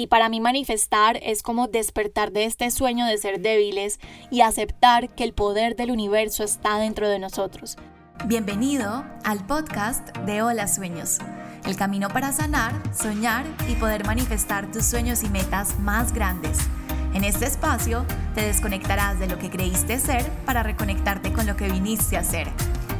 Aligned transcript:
Y 0.00 0.06
para 0.06 0.30
mí 0.30 0.40
manifestar 0.40 1.18
es 1.22 1.42
como 1.42 1.68
despertar 1.68 2.32
de 2.32 2.46
este 2.46 2.70
sueño 2.70 3.04
de 3.04 3.18
ser 3.18 3.42
débiles 3.42 4.00
y 4.30 4.40
aceptar 4.40 5.14
que 5.14 5.24
el 5.24 5.34
poder 5.34 5.76
del 5.76 5.90
universo 5.90 6.42
está 6.42 6.78
dentro 6.78 7.06
de 7.06 7.18
nosotros. 7.18 7.76
Bienvenido 8.24 9.04
al 9.24 9.46
podcast 9.46 10.16
de 10.20 10.40
Hola 10.40 10.68
Sueños, 10.68 11.18
el 11.66 11.76
camino 11.76 12.08
para 12.08 12.32
sanar, 12.32 12.72
soñar 12.94 13.44
y 13.68 13.74
poder 13.74 14.06
manifestar 14.06 14.72
tus 14.72 14.86
sueños 14.86 15.22
y 15.22 15.28
metas 15.28 15.78
más 15.78 16.14
grandes. 16.14 16.56
En 17.12 17.22
este 17.22 17.44
espacio 17.44 18.06
te 18.34 18.40
desconectarás 18.40 19.20
de 19.20 19.26
lo 19.26 19.38
que 19.38 19.50
creíste 19.50 19.98
ser 19.98 20.26
para 20.46 20.62
reconectarte 20.62 21.30
con 21.34 21.46
lo 21.46 21.56
que 21.56 21.70
viniste 21.70 22.16
a 22.16 22.24
ser 22.24 22.48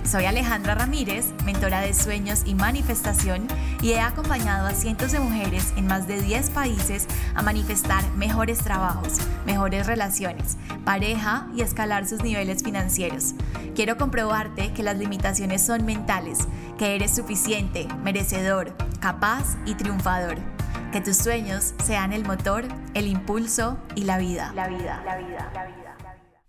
soy 0.05 0.27
Alejandra 0.27 0.75
Ramírez, 0.75 1.33
mentora 1.45 1.81
de 1.81 1.95
sueños 1.95 2.43
y 2.45 2.55
manifestación, 2.55 3.47
y 3.83 3.93
he 3.93 4.01
acompañado 4.01 4.67
a 4.67 4.73
cientos 4.73 5.13
de 5.13 5.21
mujeres 5.21 5.73
en 5.77 5.87
más 5.87 6.07
de 6.07 6.21
10 6.21 6.51
países 6.51 7.07
a 7.35 7.43
manifestar 7.43 8.03
mejores 8.13 8.59
trabajos, 8.59 9.19
mejores 9.47 9.87
relaciones, 9.87 10.57
pareja 10.85 11.49
y 11.55 11.63
escalar 11.63 12.07
sus 12.07 12.23
niveles 12.23 12.63
financieros. 12.63 13.35
Quiero 13.75 13.97
comprobarte 13.97 14.73
que 14.73 14.83
las 14.83 14.97
limitaciones 14.97 15.65
son 15.65 15.85
mentales, 15.85 16.39
que 16.79 16.95
eres 16.95 17.15
suficiente, 17.15 17.89
merecedor, 18.03 18.77
capaz 19.01 19.57
y 19.67 19.75
triunfador. 19.75 20.37
Que 20.93 21.01
tus 21.01 21.17
sueños 21.17 21.75
sean 21.85 22.13
el 22.13 22.25
motor, 22.25 22.65
el 22.95 23.07
impulso 23.07 23.79
y 23.95 24.05
la 24.05 24.19
vida. 24.19 24.53
La 24.55 24.67
vida, 24.69 25.03
la 25.05 25.17
vida, 25.17 25.51
la 25.55 25.67
vida. 25.67 25.80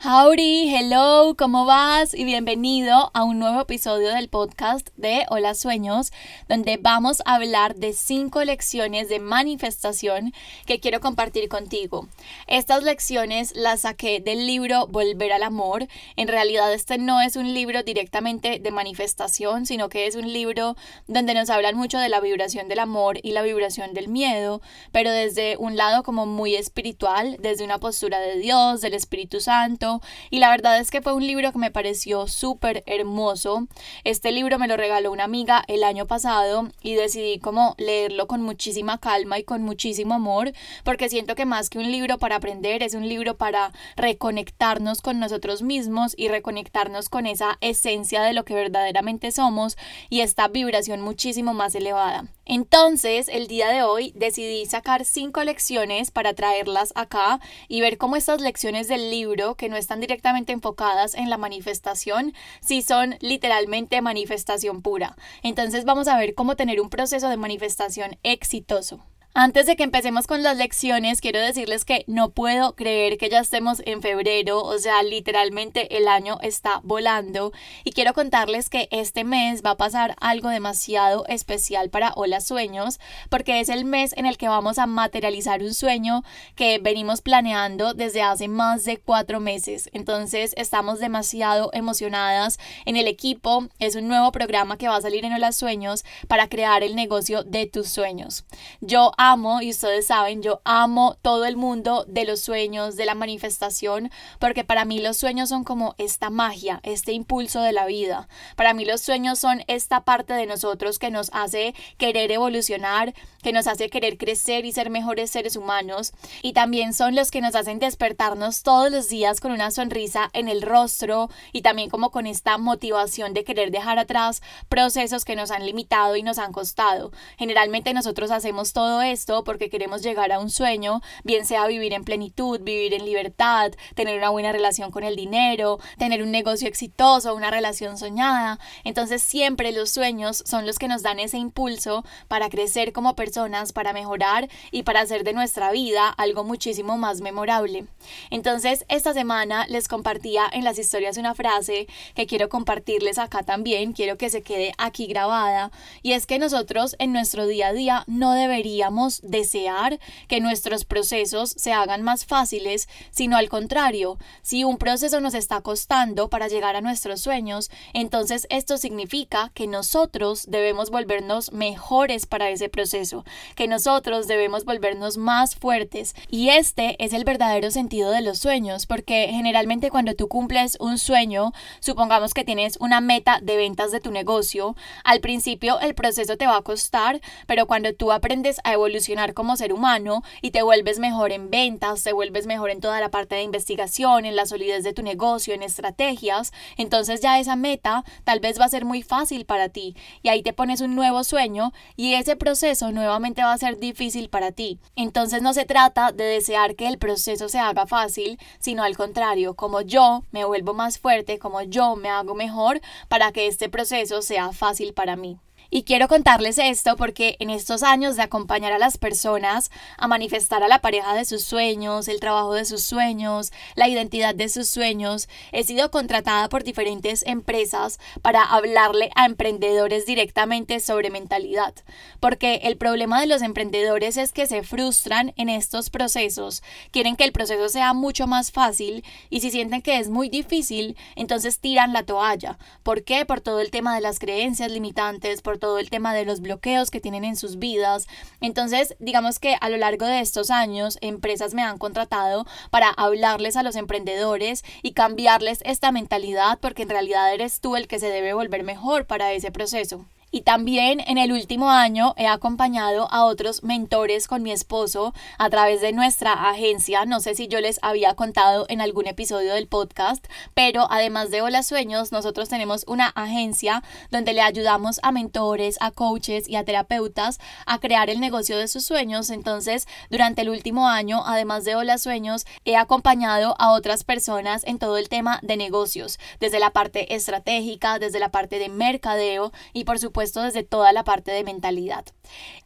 Howdy, 0.04 0.76
hello, 0.76 1.36
¿cómo 1.38 1.68
vas? 1.68 2.16
Y 2.16 2.24
bienvenido 2.24 3.12
a 3.14 3.24
un 3.24 3.38
nuevo 3.38 3.62
episodio 3.62 4.10
del 4.10 4.30
podcast 4.30 4.90
de 4.98 5.28
Hola 5.30 5.54
Sueños, 5.54 6.12
donde 6.50 6.78
vamos 6.78 7.22
a 7.24 7.36
hablar 7.36 7.76
de 7.76 7.94
cinco 7.94 8.44
lecciones 8.44 9.10
de 9.10 9.20
manifestación 9.20 10.34
que 10.66 10.80
quiero 10.80 11.02
compartir 11.02 11.50
contigo. 11.50 12.08
Estas 12.48 12.82
lecciones 12.82 13.56
las 13.56 13.82
saqué 13.82 14.20
del 14.22 14.48
libro 14.48 14.88
Volver 14.88 15.34
al 15.34 15.44
Amor. 15.44 15.86
En 16.16 16.28
realidad 16.28 16.74
este 16.74 16.98
no 16.98 17.22
es 17.22 17.36
un 17.36 17.54
libro 17.54 17.84
directamente 17.84 18.58
de 18.58 18.72
manifestación, 18.72 19.68
sino 19.68 19.88
que 19.88 20.08
es 20.08 20.16
un 20.16 20.34
libro 20.34 20.76
donde 21.06 21.36
nos 21.36 21.52
hablan 21.52 21.78
mucho 21.78 22.00
de 22.00 22.10
la 22.10 22.22
vibración 22.22 22.68
del 22.70 22.80
amor 22.80 23.20
y 23.22 23.34
la 23.34 23.44
vibración 23.44 23.94
del 23.94 24.08
miedo, 24.08 24.64
pero 24.92 25.12
desde 25.12 25.58
un 25.58 25.76
lado 25.78 26.02
como 26.02 26.26
muy 26.26 26.56
espiritual, 26.56 27.38
desde 27.40 27.64
una 27.66 27.78
postura 27.78 28.20
de 28.20 28.40
Dios, 28.40 28.82
del 28.82 28.96
Espíritu 28.96 29.40
Santo 29.40 29.91
y 30.30 30.40
la 30.40 30.50
verdad 30.50 30.80
es 30.80 30.92
que 30.92 31.02
fue 31.02 31.14
un 31.14 31.26
libro 31.26 31.52
que 31.52 31.58
me 31.58 31.72
pareció 31.72 32.28
súper 32.28 32.84
hermoso. 32.86 33.68
Este 34.04 34.32
libro 34.32 34.60
me 34.60 34.68
lo 34.68 34.78
regaló 34.78 35.12
una 35.12 35.26
amiga 35.26 35.64
el 35.68 35.84
año 35.84 36.08
pasado 36.08 36.70
y 36.82 36.94
decidí 36.94 37.40
como 37.40 37.76
leerlo 37.78 38.28
con 38.28 38.42
muchísima 38.42 39.00
calma 39.00 39.40
y 39.40 39.44
con 39.44 39.64
muchísimo 39.64 40.14
amor 40.14 40.54
porque 40.84 41.10
siento 41.10 41.36
que 41.36 41.46
más 41.46 41.70
que 41.70 41.80
un 41.80 41.92
libro 41.92 42.18
para 42.18 42.38
aprender 42.38 42.84
es 42.84 42.94
un 42.94 43.08
libro 43.08 43.36
para 43.36 43.72
reconectarnos 43.96 45.02
con 45.02 45.20
nosotros 45.20 45.62
mismos 45.62 46.14
y 46.18 46.28
reconectarnos 46.28 47.10
con 47.10 47.26
esa 47.26 47.58
esencia 47.62 48.22
de 48.22 48.34
lo 48.34 48.46
que 48.46 48.54
verdaderamente 48.54 49.32
somos 49.32 49.78
y 50.10 50.22
esta 50.22 50.48
vibración 50.48 51.02
muchísimo 51.02 51.54
más 51.54 51.76
elevada. 51.76 52.26
Entonces, 52.46 53.28
el 53.28 53.48
día 53.48 53.70
de 53.70 53.84
hoy 53.84 54.14
decidí 54.16 54.66
sacar 54.66 55.06
cinco 55.06 55.44
lecciones 55.44 56.12
para 56.12 56.34
traerlas 56.34 56.92
acá 56.96 57.40
y 57.68 57.82
ver 57.82 57.98
cómo 57.98 58.16
estas 58.16 58.42
lecciones 58.42 58.88
del 58.88 59.12
libro, 59.12 59.56
que 59.56 59.70
no 59.70 59.78
están 59.78 60.00
directamente 60.00 60.52
enfocadas 60.52 61.14
en 61.14 61.30
la 61.30 61.38
manifestación, 61.38 62.34
si 62.60 62.82
son 62.82 63.16
literalmente 63.22 64.02
manifestación 64.02 64.82
pura. 64.82 65.16
Entonces, 65.44 65.86
vamos 65.86 66.08
a 66.08 66.18
ver 66.18 66.34
cómo 66.34 66.56
tener 66.56 66.82
un 66.82 66.90
proceso 66.90 67.30
de 67.30 67.38
manifestación 67.38 68.18
exitoso. 68.24 69.02
Antes 69.34 69.66
de 69.66 69.78
que 69.78 69.84
empecemos 69.84 70.28
con 70.28 70.44
las 70.44 70.58
lecciones, 70.58 71.22
quiero 71.22 71.40
decirles 71.40 71.86
que 71.86 72.04
no 72.06 72.32
puedo 72.32 72.76
creer 72.76 73.18
que 73.18 73.30
ya 73.30 73.40
estemos 73.40 73.82
en 73.86 74.02
febrero, 74.02 74.62
o 74.62 74.78
sea, 74.78 75.04
literalmente 75.04 75.96
el 75.96 76.10
año 76.10 76.38
está 76.42 76.82
volando 76.84 77.54
y 77.86 77.94
quiero 77.94 78.14
contarles 78.14 78.70
que 78.70 78.90
este 78.92 79.24
mes 79.24 79.64
va 79.66 79.72
a 79.72 79.78
pasar 79.78 80.18
algo 80.20 80.50
demasiado 80.50 81.26
especial 81.28 81.90
para 81.90 82.12
Hola 82.18 82.42
Sueños, 82.42 83.00
porque 83.30 83.62
es 83.62 83.70
el 83.70 83.86
mes 83.86 84.14
en 84.18 84.26
el 84.26 84.38
que 84.38 84.50
vamos 84.50 84.78
a 84.80 84.86
materializar 84.86 85.64
un 85.64 85.74
sueño 85.74 86.26
que 86.56 86.80
venimos 86.80 87.22
planeando 87.22 87.94
desde 87.94 88.24
hace 88.24 88.50
más 88.50 88.84
de 88.84 88.98
cuatro 88.98 89.40
meses. 89.40 89.90
Entonces 89.94 90.54
estamos 90.58 91.00
demasiado 91.00 91.70
emocionadas 91.72 92.60
en 92.86 92.98
el 92.98 93.08
equipo. 93.08 93.70
Es 93.80 93.96
un 93.96 94.10
nuevo 94.10 94.34
programa 94.34 94.78
que 94.78 94.90
va 94.90 94.98
a 94.98 95.02
salir 95.02 95.24
en 95.24 95.32
Hola 95.32 95.54
Sueños 95.54 96.04
para 96.28 96.50
crear 96.50 96.84
el 96.84 96.98
negocio 96.98 97.46
de 97.46 97.66
tus 97.66 97.88
sueños. 97.88 98.44
Yo 98.82 99.14
amo, 99.24 99.62
y 99.62 99.70
ustedes 99.70 100.08
saben, 100.08 100.42
yo 100.42 100.62
amo 100.66 101.16
todo 101.22 101.46
el 101.46 101.56
mundo 101.56 102.06
de 102.08 102.26
los 102.26 102.42
sueños, 102.42 102.96
de 102.96 103.06
la 103.06 103.14
manifestación, 103.14 104.10
porque 104.40 104.64
para 104.64 104.84
mí 104.84 105.00
los 105.00 105.16
sueños 105.16 105.50
son 105.50 105.64
como 105.64 105.94
esta 106.00 106.32
magia, 106.32 106.80
este 106.82 107.12
impulso 107.12 107.62
de 107.62 107.72
la 107.72 107.86
vida. 107.86 108.28
Para 108.56 108.74
mí 108.74 108.84
los 108.84 109.00
sueños 109.02 109.38
son 109.38 109.64
esta 109.68 110.06
parte 110.06 110.34
de 110.34 110.48
nosotros 110.48 110.98
que 110.98 111.12
nos 111.12 111.30
hace 111.34 111.76
querer 111.98 112.32
evolucionar, 112.32 113.14
que 113.44 113.54
nos 113.54 113.68
hace 113.68 113.92
querer 113.92 114.18
crecer 114.18 114.66
y 114.66 114.72
ser 114.72 114.90
mejores 114.90 115.30
seres 115.30 115.56
humanos, 115.56 116.14
y 116.42 116.54
también 116.54 116.96
son 116.96 117.14
los 117.14 117.30
que 117.30 117.42
nos 117.42 117.54
hacen 117.54 117.78
despertarnos 117.78 118.64
todos 118.64 118.92
los 118.92 119.08
días 119.08 119.40
con 119.40 119.52
una 119.52 119.70
sonrisa 119.70 120.32
en 120.34 120.48
el 120.48 120.64
rostro 120.64 121.30
y 121.54 121.62
también 121.62 121.92
como 121.92 122.10
con 122.10 122.26
esta 122.26 122.58
motivación 122.58 123.36
de 123.36 123.44
querer 123.44 123.70
dejar 123.70 124.00
atrás 124.00 124.42
procesos 124.68 125.26
que 125.26 125.36
nos 125.36 125.52
han 125.52 125.64
limitado 125.64 126.16
y 126.16 126.24
nos 126.24 126.40
han 126.40 126.54
costado. 126.54 127.12
Generalmente 127.38 127.94
nosotros 127.94 128.32
hacemos 128.32 128.74
todo 128.74 129.11
esto 129.12 129.44
porque 129.44 129.70
queremos 129.70 130.02
llegar 130.02 130.32
a 130.32 130.40
un 130.40 130.50
sueño, 130.50 131.02
bien 131.24 131.46
sea 131.46 131.68
vivir 131.68 131.94
en 131.94 132.04
plenitud, 132.04 132.60
vivir 132.62 132.94
en 132.94 133.06
libertad, 133.06 133.72
tener 133.96 134.18
una 134.18 134.30
buena 134.30 134.52
relación 134.52 134.92
con 134.92 135.04
el 135.04 135.16
dinero, 135.16 135.80
tener 135.98 136.24
un 136.24 136.32
negocio 136.32 136.68
exitoso, 136.68 137.36
una 137.36 137.52
relación 137.52 137.98
soñada. 137.98 138.60
Entonces 138.84 139.22
siempre 139.22 139.72
los 139.72 139.90
sueños 139.90 140.44
son 140.46 140.66
los 140.66 140.80
que 140.80 140.88
nos 140.88 141.04
dan 141.04 141.20
ese 141.20 141.38
impulso 141.38 142.04
para 142.28 142.50
crecer 142.50 142.94
como 142.94 143.16
personas, 143.16 143.74
para 143.74 143.94
mejorar 143.94 144.50
y 144.72 144.84
para 144.84 145.02
hacer 145.02 145.24
de 145.24 145.34
nuestra 145.34 145.72
vida 145.72 146.10
algo 146.10 146.44
muchísimo 146.44 146.98
más 146.98 147.22
memorable. 147.22 147.86
Entonces 148.30 148.86
esta 148.88 149.14
semana 149.14 149.66
les 149.68 149.88
compartía 149.88 150.46
en 150.52 150.64
las 150.64 150.80
historias 150.80 151.18
una 151.18 151.36
frase 151.36 151.88
que 152.16 152.26
quiero 152.26 152.50
compartirles 152.50 153.18
acá 153.18 153.44
también, 153.44 153.94
quiero 153.94 154.18
que 154.18 154.30
se 154.30 154.42
quede 154.42 154.74
aquí 154.78 155.08
grabada, 155.08 155.72
y 156.02 156.14
es 156.14 156.26
que 156.26 156.40
nosotros 156.40 156.96
en 157.00 157.14
nuestro 157.14 157.48
día 157.48 157.68
a 157.68 157.74
día 157.74 158.04
no 158.08 158.34
deberíamos 158.34 159.01
desear 159.24 160.00
que 160.28 160.40
nuestros 160.40 160.86
procesos 160.86 161.54
se 161.58 161.74
hagan 161.74 162.02
más 162.04 162.26
fáciles, 162.26 162.88
sino 163.10 163.38
al 163.38 163.50
contrario, 163.50 164.18
si 164.42 164.64
un 164.64 164.78
proceso 164.78 165.20
nos 165.20 165.34
está 165.34 165.62
costando 165.62 166.30
para 166.30 166.48
llegar 166.48 166.76
a 166.76 166.82
nuestros 166.82 167.22
sueños, 167.22 167.70
entonces 167.94 168.48
esto 168.50 168.78
significa 168.78 169.52
que 169.54 169.68
nosotros 169.68 170.46
debemos 170.48 170.90
volvernos 170.90 171.52
mejores 171.52 172.26
para 172.26 172.50
ese 172.50 172.70
proceso, 172.70 173.26
que 173.56 173.68
nosotros 173.68 174.28
debemos 174.28 174.66
volvernos 174.66 175.18
más 175.18 175.56
fuertes. 175.56 176.16
Y 176.30 176.50
este 176.50 177.04
es 177.04 177.14
el 177.14 177.24
verdadero 177.24 177.72
sentido 177.72 178.12
de 178.12 178.22
los 178.22 178.38
sueños, 178.38 178.86
porque 178.86 179.30
generalmente 179.32 179.90
cuando 179.90 180.16
tú 180.16 180.28
cumples 180.28 180.78
un 180.80 180.98
sueño, 180.98 181.52
supongamos 181.80 182.34
que 182.34 182.44
tienes 182.44 182.78
una 182.80 183.02
meta 183.02 183.40
de 183.42 183.58
ventas 183.58 183.92
de 183.92 184.00
tu 184.00 184.12
negocio, 184.12 184.76
al 185.04 185.20
principio 185.22 185.80
el 185.80 185.96
proceso 185.96 186.38
te 186.38 186.48
va 186.48 186.58
a 186.58 186.62
costar, 186.62 187.22
pero 187.48 187.66
cuando 187.66 187.94
tú 187.94 188.12
aprendes 188.12 188.60
a 188.64 188.74
evolucionar, 188.74 188.91
evolucionar 188.92 189.34
como 189.34 189.56
ser 189.56 189.72
humano 189.72 190.22
y 190.42 190.52
te 190.52 190.64
vuelves 190.64 191.00
mejor 191.00 191.32
en 191.32 191.50
ventas, 191.50 192.04
te 192.04 192.12
vuelves 192.12 192.46
mejor 192.46 192.72
en 192.72 192.82
toda 192.82 193.00
la 193.00 193.10
parte 193.10 193.36
de 193.36 193.44
investigación, 193.44 194.26
en 194.26 194.36
la 194.36 194.46
solidez 194.46 194.84
de 194.84 194.92
tu 194.92 195.02
negocio, 195.02 195.54
en 195.54 195.64
estrategias, 195.64 196.52
entonces 196.76 197.22
ya 197.22 197.40
esa 197.40 197.56
meta 197.56 198.04
tal 198.26 198.42
vez 198.42 198.60
va 198.60 198.66
a 198.66 198.70
ser 198.70 198.84
muy 198.84 199.02
fácil 199.02 199.46
para 199.46 199.70
ti 199.70 199.96
y 200.24 200.30
ahí 200.30 200.44
te 200.44 200.52
pones 200.52 200.82
un 200.82 200.94
nuevo 200.96 201.24
sueño 201.24 201.72
y 201.96 202.16
ese 202.16 202.36
proceso 202.36 202.92
nuevamente 202.92 203.44
va 203.44 203.54
a 203.54 203.58
ser 203.58 203.80
difícil 203.80 204.30
para 204.30 204.52
ti. 204.52 204.78
Entonces 204.98 205.42
no 205.42 205.54
se 205.54 205.66
trata 205.66 206.12
de 206.12 206.26
desear 206.26 206.76
que 206.76 206.88
el 206.88 206.98
proceso 206.98 207.48
se 207.48 207.60
haga 207.60 207.88
fácil, 207.88 208.40
sino 208.60 208.84
al 208.84 208.98
contrario, 208.98 209.54
como 209.56 209.80
yo 209.82 210.24
me 210.32 210.44
vuelvo 210.44 210.74
más 210.74 211.00
fuerte, 211.00 211.40
como 211.40 211.62
yo 211.62 211.96
me 211.96 212.10
hago 212.10 212.36
mejor 212.36 212.82
para 213.08 213.32
que 213.32 213.48
este 213.48 213.70
proceso 213.70 214.22
sea 214.22 214.52
fácil 214.52 214.94
para 214.94 215.16
mí. 215.16 215.38
Y 215.74 215.84
quiero 215.84 216.10
contarles 216.10 216.58
esto 216.58 216.98
porque 216.98 217.38
en 217.40 217.50
estos 217.50 217.82
años 217.82 218.18
de 218.18 218.24
acompañar 218.24 218.74
a 218.74 218.78
las 218.78 218.98
personas 218.98 219.72
a 219.98 220.10
manifestar 220.10 220.64
a 220.64 220.68
la 220.68 220.80
pareja 220.82 221.14
de 221.14 221.24
sus 221.24 221.46
sueños, 221.46 222.10
el 222.10 222.20
trabajo 222.20 222.54
de 222.54 222.66
sus 222.66 222.84
sueños, 222.84 223.54
la 223.76 223.88
identidad 223.88 224.36
de 224.36 224.50
sus 224.50 224.68
sueños, 224.68 225.30
he 225.54 225.64
sido 225.64 225.90
contratada 225.90 226.50
por 226.50 226.66
diferentes 226.66 227.24
empresas 227.26 228.00
para 228.22 228.44
hablarle 228.44 229.12
a 229.16 229.26
emprendedores 229.26 230.06
directamente 230.06 230.82
sobre 230.82 231.10
mentalidad. 231.10 231.74
Porque 232.20 232.56
el 232.64 232.76
problema 232.76 233.22
de 233.22 233.28
los 233.28 233.42
emprendedores 233.42 234.18
es 234.18 234.34
que 234.34 234.48
se 234.48 234.64
frustran 234.64 235.34
en 235.38 235.48
estos 235.48 235.90
procesos, 235.90 236.64
quieren 236.92 237.16
que 237.16 237.24
el 237.24 237.32
proceso 237.32 237.70
sea 237.70 237.94
mucho 237.94 238.28
más 238.28 238.52
fácil 238.52 239.06
y 239.30 239.40
si 239.40 239.52
sienten 239.52 239.82
que 239.82 240.00
es 240.00 240.10
muy 240.10 240.28
difícil, 240.28 240.98
entonces 241.16 241.60
tiran 241.60 241.94
la 241.94 242.04
toalla. 242.04 242.58
¿Por 242.84 243.06
qué? 243.06 243.26
Por 243.26 243.40
todo 243.40 243.62
el 243.62 243.72
tema 243.72 243.96
de 243.96 244.02
las 244.02 244.20
creencias 244.20 244.70
limitantes, 244.70 245.42
por 245.42 245.61
todo 245.62 245.80
el 245.80 245.90
tema 245.90 246.14
de 246.14 246.26
los 246.26 246.42
bloqueos 246.42 246.92
que 246.92 247.00
tienen 247.00 247.24
en 247.24 247.38
sus 247.38 247.58
vidas. 247.58 248.08
Entonces, 248.42 248.98
digamos 249.00 249.40
que 249.40 249.56
a 249.62 249.70
lo 249.70 249.78
largo 249.78 250.06
de 250.06 250.20
estos 250.20 250.50
años, 250.50 250.98
empresas 251.00 251.54
me 251.54 251.64
han 251.64 251.78
contratado 251.78 252.46
para 252.70 252.90
hablarles 252.90 253.56
a 253.56 253.64
los 253.64 253.78
emprendedores 253.78 254.66
y 254.82 254.92
cambiarles 254.92 255.62
esta 255.64 255.94
mentalidad 255.94 256.60
porque 256.60 256.82
en 256.84 256.90
realidad 256.90 257.34
eres 257.34 257.62
tú 257.62 257.78
el 257.78 257.88
que 257.88 258.00
se 258.00 258.10
debe 258.10 258.34
volver 258.34 258.64
mejor 258.64 259.06
para 259.06 259.32
ese 259.32 259.52
proceso. 259.52 260.06
Y 260.34 260.44
también 260.44 261.02
en 261.08 261.18
el 261.18 261.34
último 261.34 261.72
año 261.72 262.14
he 262.16 262.26
acompañado 262.26 263.12
a 263.12 263.26
otros 263.26 263.64
mentores 263.64 264.30
con 264.30 264.44
mi 264.44 264.54
esposo 264.54 265.14
a 265.38 265.50
través 265.50 265.82
de 265.82 265.92
nuestra 265.92 266.32
agencia. 266.50 267.04
No 267.04 267.20
sé 267.20 267.36
si 267.36 267.50
yo 267.50 267.60
les 267.60 267.80
había 267.82 268.16
contado 268.16 268.66
en 268.70 268.80
algún 268.80 269.08
episodio 269.08 269.54
del 269.54 269.68
podcast, 269.68 270.26
pero 270.54 270.88
además 270.90 271.32
de 271.32 271.42
Hola 271.42 271.64
Sueños, 271.64 272.14
nosotros 272.14 272.48
tenemos 272.48 272.86
una 272.88 273.08
agencia 273.08 273.84
donde 274.10 274.32
le 274.32 274.42
ayudamos 274.42 275.02
a 275.04 275.12
mentores, 275.12 275.76
a 275.82 275.92
coaches 275.92 276.48
y 276.48 276.56
a 276.56 276.64
terapeutas 276.64 277.40
a 277.66 277.80
crear 277.80 278.10
el 278.10 278.22
negocio 278.22 278.58
de 278.58 278.70
sus 278.70 278.86
sueños. 278.86 279.32
Entonces, 279.32 279.86
durante 280.10 280.44
el 280.44 280.50
último 280.50 280.88
año, 280.88 281.24
además 281.26 281.66
de 281.66 281.76
Hola 281.76 281.98
Sueños, 281.98 282.46
he 282.64 282.78
acompañado 282.78 283.56
a 283.60 283.72
otras 283.72 284.06
personas 284.06 284.64
en 284.64 284.80
todo 284.80 284.96
el 284.96 285.10
tema 285.10 285.40
de 285.42 285.58
negocios, 285.58 286.20
desde 286.40 286.60
la 286.60 286.70
parte 286.70 287.16
estratégica, 287.16 288.00
desde 288.00 288.20
la 288.20 288.30
parte 288.30 288.60
de 288.60 288.70
mercadeo 288.70 289.52
y 289.74 289.84
por 289.84 290.00
supuesto 290.00 290.21
desde 290.22 290.64
toda 290.64 290.94
la 290.94 291.04
parte 291.04 291.32
de 291.32 291.44
mentalidad. 291.44 292.06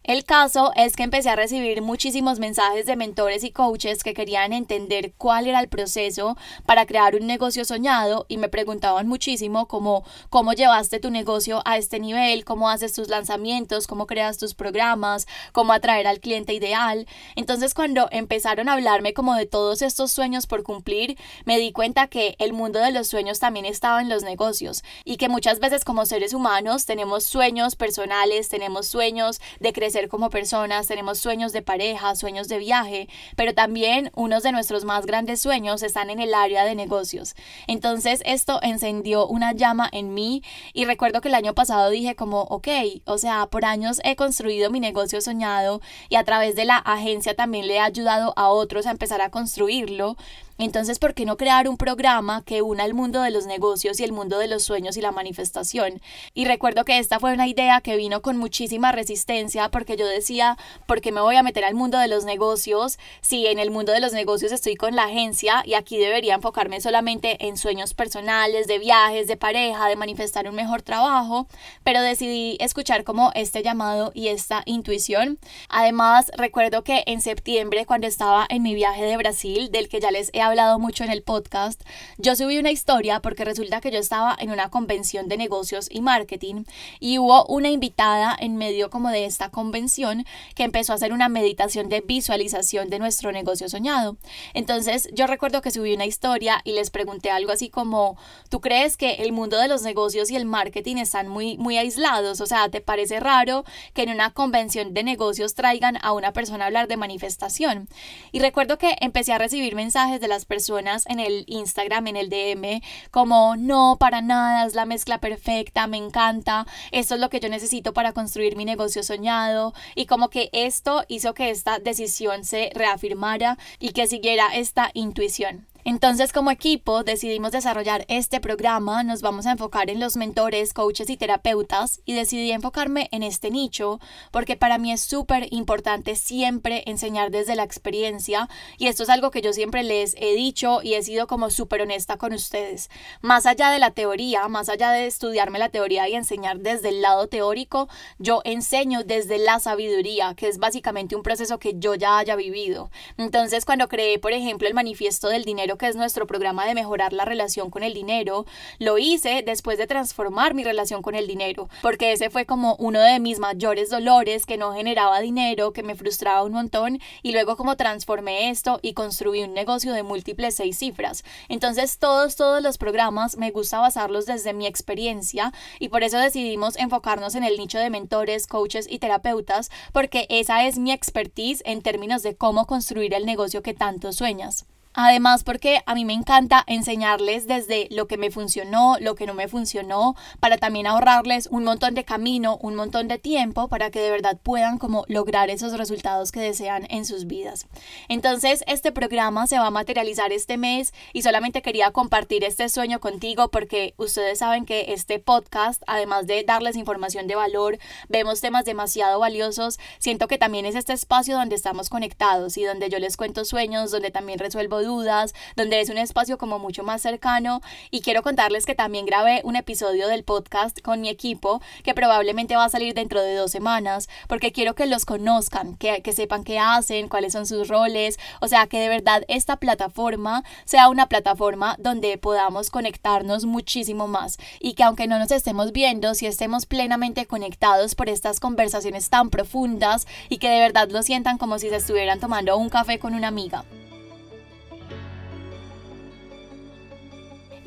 El 0.04 0.24
caso 0.24 0.72
es 0.76 0.96
que 0.96 1.02
empecé 1.02 1.32
a 1.32 1.36
recibir 1.36 1.82
muchísimos 1.82 2.38
mensajes 2.38 2.86
de 2.86 2.96
mentores 2.96 3.44
y 3.44 3.50
coaches 3.50 4.04
que 4.04 4.14
querían 4.14 4.54
entender 4.54 5.14
cuál 5.18 5.48
era 5.48 5.60
el 5.60 5.68
proceso 5.68 6.38
para 6.68 6.86
crear 6.86 7.16
un 7.16 7.26
negocio 7.26 7.66
soñado 7.66 8.28
y 8.28 8.38
me 8.38 8.48
preguntaban 8.48 9.08
muchísimo 9.08 9.68
cómo, 9.68 10.04
cómo 10.30 10.54
llevaste 10.54 11.00
tu 11.00 11.10
negocio 11.10 11.64
a 11.66 11.78
este 11.78 12.00
nivel, 12.00 12.46
cómo 12.46 12.70
haces 12.70 12.94
tus 12.94 13.10
lanzamientos, 13.10 13.88
cómo 13.88 14.06
creas 14.06 14.38
tus 14.38 14.54
programas, 14.54 15.26
cómo 15.54 15.74
atraer 15.74 16.06
al 16.06 16.20
cliente 16.20 16.54
ideal. 16.54 17.08
Entonces 17.36 17.74
cuando 17.74 18.08
empezaron 18.12 18.70
a 18.70 18.74
hablarme 18.74 19.16
como 19.16 19.34
de 19.34 19.48
todos 19.48 19.82
estos 19.82 20.12
sueños 20.12 20.46
por 20.46 20.62
cumplir, 20.62 21.18
me 21.46 21.58
di 21.58 21.72
cuenta 21.72 22.08
que 22.08 22.36
el 22.38 22.54
mundo 22.54 22.78
de 22.78 22.92
los 22.92 23.08
sueños 23.08 23.40
también 23.40 23.66
estaba 23.66 24.02
en 24.02 24.10
los 24.10 24.22
negocios 24.22 24.84
y 25.04 25.18
que 25.18 25.30
muchas 25.30 25.60
veces 25.60 25.84
como 25.84 26.06
seres 26.06 26.36
humanos 26.36 26.86
tenemos 26.86 27.24
sueños 27.24 27.45
personales, 27.76 28.50
tenemos 28.50 28.88
sueños 28.88 29.40
de 29.60 29.72
crecer 29.72 30.10
como 30.10 30.32
personas, 30.32 30.88
tenemos 30.88 31.20
sueños 31.20 31.54
de 31.54 31.62
pareja, 31.62 32.16
sueños 32.16 32.48
de 32.48 32.58
viaje, 32.58 33.08
pero 33.36 33.54
también 33.54 34.12
unos 34.16 34.42
de 34.42 34.52
nuestros 34.52 34.84
más 34.84 35.06
grandes 35.06 35.42
sueños 35.42 35.84
están 35.84 36.10
en 36.10 36.20
el 36.20 36.34
área 36.34 36.66
de 36.66 36.74
negocios. 36.74 37.36
Entonces 37.68 38.22
esto 38.26 38.60
encendió 38.64 39.28
una 39.28 39.54
llama 39.54 39.88
en 39.92 40.16
mí 40.16 40.42
y 40.74 40.86
recuerdo 40.86 41.22
que 41.22 41.28
el 41.28 41.36
año 41.36 41.54
pasado 41.54 41.92
dije 41.92 42.16
como, 42.16 42.42
ok, 42.42 42.68
o 43.06 43.20
sea, 43.20 43.46
por 43.46 43.64
años 43.64 44.02
he 44.04 44.16
construido 44.16 44.72
mi 44.72 44.80
negocio 44.80 45.22
soñado 45.22 45.82
y 46.10 46.16
a 46.16 46.24
través 46.24 46.56
de 46.56 46.66
la 46.66 46.78
agencia 46.78 47.36
también 47.36 47.68
le 47.68 47.76
he 47.76 47.80
ayudado 47.80 48.34
a 48.38 48.50
otros 48.50 48.88
a 48.88 48.92
empezar 48.92 49.22
a 49.22 49.30
construirlo. 49.30 50.18
Entonces, 50.58 51.00
¿por 51.00 51.14
qué 51.14 51.26
no 51.26 51.36
crear 51.36 51.68
un 51.68 51.76
programa 51.76 52.42
que 52.46 52.62
una 52.62 52.86
el 52.86 52.94
mundo 52.94 53.22
de 53.22 53.30
los 53.30 53.46
negocios 53.46 54.00
y 54.00 54.06
el 54.06 54.14
mundo 54.14 54.40
de 54.40 54.48
los 54.48 54.64
sueños 54.64 54.96
y 54.96 55.02
la 55.02 55.12
manifestación? 55.12 56.02
Y 56.34 56.46
recuerdo 56.46 56.86
que 56.86 56.98
esta 56.98 57.20
fue 57.20 57.34
una 57.34 57.48
idea 57.48 57.82
que 57.82 57.98
vino 57.98 58.22
con 58.22 58.38
muchísima 58.38 58.94
resistencia 58.94 59.70
porque 59.70 59.98
yo 59.98 60.08
decía, 60.08 60.58
¿por 60.86 61.02
qué 61.02 61.12
me 61.12 61.20
voy 61.20 61.36
a 61.36 61.44
meter 61.44 61.66
al 61.66 61.76
mundo 61.76 61.98
de 61.98 62.08
los 62.08 62.24
negocios 62.24 62.98
si 63.20 63.48
en 63.48 63.60
el 63.60 63.70
mundo 63.70 63.92
de 63.92 64.00
los 64.00 64.14
negocios 64.14 64.54
estoy 64.54 64.76
con 64.76 64.96
la 64.96 65.06
agencia 65.06 65.62
y 65.66 65.74
aquí 65.74 65.98
debería 65.98 66.36
enfocarme 66.36 66.80
solamente 66.80 67.46
en 67.46 67.58
sueños 67.58 67.94
personales, 67.94 68.68
de 68.68 68.80
viajes, 68.80 69.28
de 69.28 69.36
pareja, 69.36 69.90
de 69.90 69.98
manifestar 69.98 70.48
un 70.48 70.56
mejor 70.56 70.82
trabajo? 70.84 71.48
Pero 71.84 72.02
decidí 72.02 72.56
escuchar 72.62 73.04
como 73.04 73.32
este 73.36 73.62
llamado 73.62 74.14
y 74.14 74.30
esta 74.30 74.64
intuición. 74.66 75.38
Además, 75.68 76.32
recuerdo 76.38 76.84
que 76.86 77.04
en 77.08 77.20
septiembre, 77.20 77.86
cuando 77.86 78.08
estaba 78.08 78.46
en 78.50 78.64
mi 78.64 78.74
viaje 78.74 79.04
de 79.04 79.18
Brasil, 79.18 79.70
del 79.70 79.90
que 79.90 80.00
ya 80.00 80.12
les 80.12 80.30
he 80.34 80.45
hablado 80.46 80.80
mucho 80.80 81.04
en 81.04 81.12
el 81.12 81.24
podcast, 81.24 81.82
yo 82.18 82.36
subí 82.36 82.58
una 82.58 82.72
historia 82.72 83.22
porque 83.22 83.46
resulta 83.46 83.82
que 83.82 83.92
yo 83.92 84.00
estaba 84.00 84.36
en 84.40 84.52
una 84.52 84.70
convención 84.70 85.28
de 85.28 85.38
negocios 85.38 85.88
y 85.90 86.02
marketing 86.02 86.64
y 87.00 87.18
hubo 87.20 87.46
una 87.46 87.70
invitada 87.70 88.36
en 88.40 88.56
medio 88.56 88.90
como 88.90 89.10
de 89.10 89.26
esta 89.26 89.50
convención 89.50 90.26
que 90.56 90.64
empezó 90.64 90.94
a 90.94 90.96
hacer 90.96 91.14
una 91.14 91.30
meditación 91.30 91.90
de 91.90 92.02
visualización 92.02 92.90
de 92.90 93.00
nuestro 93.00 93.32
negocio 93.32 93.70
soñado. 93.70 94.18
Entonces 94.54 95.10
yo 95.14 95.28
recuerdo 95.28 95.62
que 95.62 95.72
subí 95.72 95.94
una 95.94 96.06
historia 96.06 96.62
y 96.64 96.74
les 96.74 96.90
pregunté 96.90 97.32
algo 97.32 97.52
así 97.52 97.70
como, 97.70 98.18
¿tú 98.50 98.62
crees 98.62 98.98
que 98.98 99.16
el 99.16 99.32
mundo 99.32 99.58
de 99.58 99.68
los 99.68 99.84
negocios 99.84 100.32
y 100.32 100.36
el 100.36 100.46
marketing 100.46 100.98
están 100.98 101.28
muy, 101.28 101.58
muy 101.58 101.78
aislados? 101.78 102.42
O 102.42 102.46
sea, 102.46 102.70
¿te 102.70 102.82
parece 102.82 103.20
raro 103.20 103.66
que 103.94 104.04
en 104.04 104.10
una 104.10 104.32
convención 104.32 104.94
de 104.94 105.04
negocios 105.04 105.56
traigan 105.56 105.98
a 106.02 106.14
una 106.14 106.34
persona 106.34 106.66
a 106.66 106.68
hablar 106.68 106.88
de 106.88 106.98
manifestación? 106.98 107.88
Y 108.32 108.40
recuerdo 108.40 108.78
que 108.78 108.96
empecé 109.02 109.34
a 109.34 109.38
recibir 109.38 109.76
mensajes 109.76 110.22
de 110.22 110.28
la 110.28 110.35
personas 110.44 111.06
en 111.08 111.22
el 111.22 111.46
Instagram, 111.48 112.08
en 112.08 112.18
el 112.18 112.30
DM, 112.30 112.82
como 113.12 113.56
no, 113.56 113.96
para 113.98 114.22
nada, 114.22 114.66
es 114.66 114.76
la 114.76 114.86
mezcla 114.86 115.20
perfecta, 115.20 115.88
me 115.88 115.96
encanta, 115.96 116.68
esto 116.92 117.16
es 117.16 117.22
lo 117.22 117.30
que 117.30 117.40
yo 117.40 117.48
necesito 117.48 117.94
para 117.94 118.12
construir 118.12 118.58
mi 118.58 118.66
negocio 118.66 119.04
soñado 119.04 119.74
y 119.96 120.08
como 120.08 120.30
que 120.30 120.50
esto 120.52 121.06
hizo 121.08 121.34
que 121.34 121.50
esta 121.50 121.80
decisión 121.80 122.44
se 122.44 122.72
reafirmara 122.76 123.58
y 123.80 123.92
que 123.92 124.08
siguiera 124.08 124.48
esta 124.54 124.92
intuición. 124.94 125.66
Entonces, 125.88 126.34
como 126.34 126.50
equipo, 126.50 127.04
decidimos 127.04 127.52
desarrollar 127.52 128.06
este 128.08 128.40
programa, 128.40 129.04
nos 129.04 129.22
vamos 129.22 129.46
a 129.46 129.52
enfocar 129.52 129.92
en 129.92 130.00
los 130.00 130.18
mentores, 130.18 130.74
coaches 130.74 131.12
y 131.12 131.16
terapeutas 131.16 132.02
y 132.06 132.16
decidí 132.16 132.52
enfocarme 132.52 133.08
en 133.12 133.22
este 133.22 133.52
nicho 133.52 134.00
porque 134.32 134.56
para 134.56 134.80
mí 134.80 134.92
es 134.92 135.02
súper 135.02 135.48
importante 135.54 136.16
siempre 136.16 136.82
enseñar 136.88 137.30
desde 137.30 137.56
la 137.56 137.62
experiencia 137.62 138.50
y 138.80 138.88
esto 138.88 139.04
es 139.04 139.10
algo 139.10 139.30
que 139.30 139.44
yo 139.44 139.54
siempre 139.54 139.84
les 139.84 140.16
he 140.18 140.34
dicho 140.34 140.80
y 140.82 140.96
he 140.96 141.04
sido 141.04 141.28
como 141.28 141.52
súper 141.52 141.84
honesta 141.84 142.18
con 142.18 142.34
ustedes. 142.34 142.90
Más 143.22 143.46
allá 143.46 143.70
de 143.70 143.78
la 143.78 143.92
teoría, 143.92 144.48
más 144.48 144.70
allá 144.70 144.90
de 144.90 145.06
estudiarme 145.06 145.60
la 145.60 145.70
teoría 145.70 146.10
y 146.10 146.16
enseñar 146.16 146.62
desde 146.62 146.90
el 146.90 147.04
lado 147.04 147.28
teórico, 147.28 147.90
yo 148.18 148.42
enseño 148.44 149.04
desde 149.04 149.38
la 149.38 149.60
sabiduría, 149.60 150.34
que 150.34 150.48
es 150.48 150.58
básicamente 150.58 151.16
un 151.16 151.22
proceso 151.22 151.60
que 151.60 151.76
yo 151.78 151.94
ya 151.94 152.18
haya 152.18 152.36
vivido. 152.36 152.90
Entonces, 153.20 153.66
cuando 153.66 153.88
creé, 153.88 154.18
por 154.18 154.34
ejemplo, 154.34 154.68
el 154.68 154.74
manifiesto 154.74 155.28
del 155.28 155.46
dinero, 155.46 155.75
que 155.78 155.88
es 155.88 155.96
nuestro 155.96 156.28
programa 156.28 156.66
de 156.66 156.76
mejorar 156.76 157.14
la 157.14 157.26
relación 157.26 157.70
con 157.70 157.84
el 157.84 157.94
dinero, 157.94 158.46
lo 158.80 158.98
hice 158.98 159.44
después 159.46 159.78
de 159.78 159.88
transformar 159.88 160.54
mi 160.54 160.64
relación 160.64 161.02
con 161.02 161.16
el 161.16 161.28
dinero, 161.28 161.70
porque 161.82 162.12
ese 162.12 162.30
fue 162.30 162.46
como 162.46 162.76
uno 162.76 163.00
de 163.00 163.20
mis 163.20 163.40
mayores 163.40 163.90
dolores 163.90 164.46
que 164.46 164.58
no 164.58 164.74
generaba 164.74 165.20
dinero, 165.20 165.74
que 165.74 165.84
me 165.84 165.96
frustraba 165.96 166.44
un 166.44 166.54
montón 166.54 167.00
y 167.24 167.32
luego 167.32 167.58
como 167.58 167.78
transformé 167.78 168.50
esto 168.50 168.80
y 168.82 168.94
construí 168.94 169.44
un 169.44 169.54
negocio 169.54 169.94
de 169.94 170.04
múltiples 170.04 170.56
seis 170.56 170.78
cifras. 170.78 171.24
Entonces 171.50 171.98
todos, 171.98 172.36
todos 172.36 172.62
los 172.62 172.78
programas 172.78 173.38
me 173.38 173.52
gusta 173.52 173.80
basarlos 173.80 174.26
desde 174.26 174.54
mi 174.54 174.68
experiencia 174.68 175.52
y 175.80 175.90
por 175.90 176.04
eso 176.04 176.18
decidimos 176.18 176.78
enfocarnos 176.78 177.36
en 177.36 177.44
el 177.44 177.58
nicho 177.58 177.80
de 177.80 177.90
mentores, 177.90 178.48
coaches 178.48 178.88
y 178.90 179.00
terapeutas, 179.00 179.72
porque 179.92 180.28
esa 180.30 180.66
es 180.66 180.78
mi 180.78 180.92
expertise 180.92 181.62
en 181.66 181.82
términos 181.82 182.24
de 182.24 182.36
cómo 182.36 182.66
construir 182.66 183.14
el 183.14 183.26
negocio 183.26 183.62
que 183.62 183.74
tanto 183.74 184.12
sueñas. 184.12 184.66
Además, 184.96 185.44
porque 185.44 185.82
a 185.86 185.94
mí 185.94 186.06
me 186.06 186.14
encanta 186.14 186.64
enseñarles 186.68 187.48
desde 187.48 187.88
lo 187.92 188.08
que 188.08 188.18
me 188.18 188.32
funcionó, 188.32 188.96
lo 189.02 189.16
que 189.16 189.26
no 189.26 189.34
me 189.34 189.50
funcionó, 189.50 190.16
para 190.40 190.58
también 190.58 190.88
ahorrarles 190.88 191.48
un 191.52 191.66
montón 191.66 191.96
de 191.96 192.06
camino, 192.06 192.58
un 192.62 192.76
montón 192.76 193.10
de 193.10 193.20
tiempo, 193.20 193.68
para 193.68 193.92
que 193.92 194.00
de 194.00 194.10
verdad 194.10 194.38
puedan 194.42 194.78
como 194.78 195.04
lograr 195.08 195.50
esos 195.50 195.78
resultados 195.78 196.32
que 196.32 196.40
desean 196.40 196.88
en 196.90 197.06
sus 197.06 197.28
vidas. 197.28 197.68
Entonces, 198.08 198.64
este 198.68 198.94
programa 198.94 199.48
se 199.48 199.60
va 199.60 199.68
a 199.68 199.72
materializar 199.72 200.32
este 200.32 200.58
mes 200.58 200.94
y 201.12 201.24
solamente 201.24 201.62
quería 201.62 201.92
compartir 201.92 202.46
este 202.46 202.70
sueño 202.70 203.02
contigo 203.02 203.50
porque 203.50 203.94
ustedes 203.98 204.40
saben 204.40 204.66
que 204.66 204.94
este 204.94 205.20
podcast, 205.20 205.84
además 205.88 206.26
de 206.26 206.44
darles 206.44 206.78
información 206.78 207.28
de 207.28 207.36
valor, 207.36 207.80
vemos 208.08 208.40
temas 208.40 208.64
demasiado 208.64 209.20
valiosos, 209.20 209.78
siento 210.00 210.30
que 210.30 210.38
también 210.38 210.66
es 210.66 210.76
este 210.76 210.94
espacio 210.94 211.36
donde 211.36 211.56
estamos 211.56 211.90
conectados 211.90 212.58
y 212.58 212.64
donde 212.64 212.90
yo 212.90 213.00
les 213.00 213.18
cuento 213.18 213.44
sueños, 213.44 213.92
donde 213.92 214.12
también 214.12 214.40
resuelvo 214.40 214.85
dudas, 214.86 215.34
donde 215.58 215.82
es 215.82 215.90
un 215.90 215.98
espacio 215.98 216.38
como 216.38 216.60
mucho 216.60 216.84
más 216.84 217.02
cercano. 217.02 217.62
Y 217.92 218.00
quiero 218.00 218.22
contarles 218.22 218.66
que 218.66 218.76
también 218.76 219.06
grabé 219.06 219.42
un 219.44 219.58
episodio 219.58 220.08
del 220.08 220.24
podcast 220.24 220.80
con 220.82 221.02
mi 221.02 221.10
equipo 221.10 221.62
que 221.84 221.94
probablemente 221.94 222.56
va 222.56 222.64
a 222.64 222.70
salir 222.70 222.94
dentro 222.94 223.22
de 223.22 223.36
dos 223.36 223.52
semanas 223.52 224.08
porque 224.28 224.52
quiero 224.52 224.76
que 224.76 224.86
los 224.86 225.06
conozcan, 225.06 225.76
que, 225.76 226.02
que 226.02 226.14
sepan 226.14 226.44
qué 226.44 226.60
hacen, 226.60 227.10
cuáles 227.10 227.34
son 227.34 227.46
sus 227.46 227.68
roles, 227.68 228.18
o 228.42 228.48
sea 228.48 228.68
que 228.68 228.80
de 228.80 228.90
verdad 228.90 229.24
esta 229.28 229.58
plataforma 229.58 230.44
sea 230.66 230.90
una 230.90 231.08
plataforma 231.08 231.76
donde 231.80 232.18
podamos 232.18 232.70
conectarnos 232.70 233.46
muchísimo 233.46 234.08
más. 234.08 234.38
Y 234.60 234.74
que 234.74 234.84
aunque 234.84 235.08
no 235.08 235.20
nos 235.20 235.32
estemos 235.32 235.72
viendo, 235.72 236.14
si 236.14 236.28
estemos 236.28 236.66
plenamente 236.66 237.26
conectados 237.26 237.96
por 237.96 238.10
estas 238.10 238.40
conversaciones 238.40 239.10
tan 239.10 239.30
profundas 239.30 240.08
y 240.30 240.38
que 240.38 240.50
de 240.50 240.60
verdad 240.60 240.90
lo 240.90 241.04
sientan 241.04 241.38
como 241.38 241.60
si 241.60 241.70
se 241.70 241.78
estuvieran 241.78 242.20
tomando 242.20 242.58
un 242.58 242.70
café 242.70 243.00
con 243.00 243.14
una 243.14 243.28
amiga. 243.28 243.64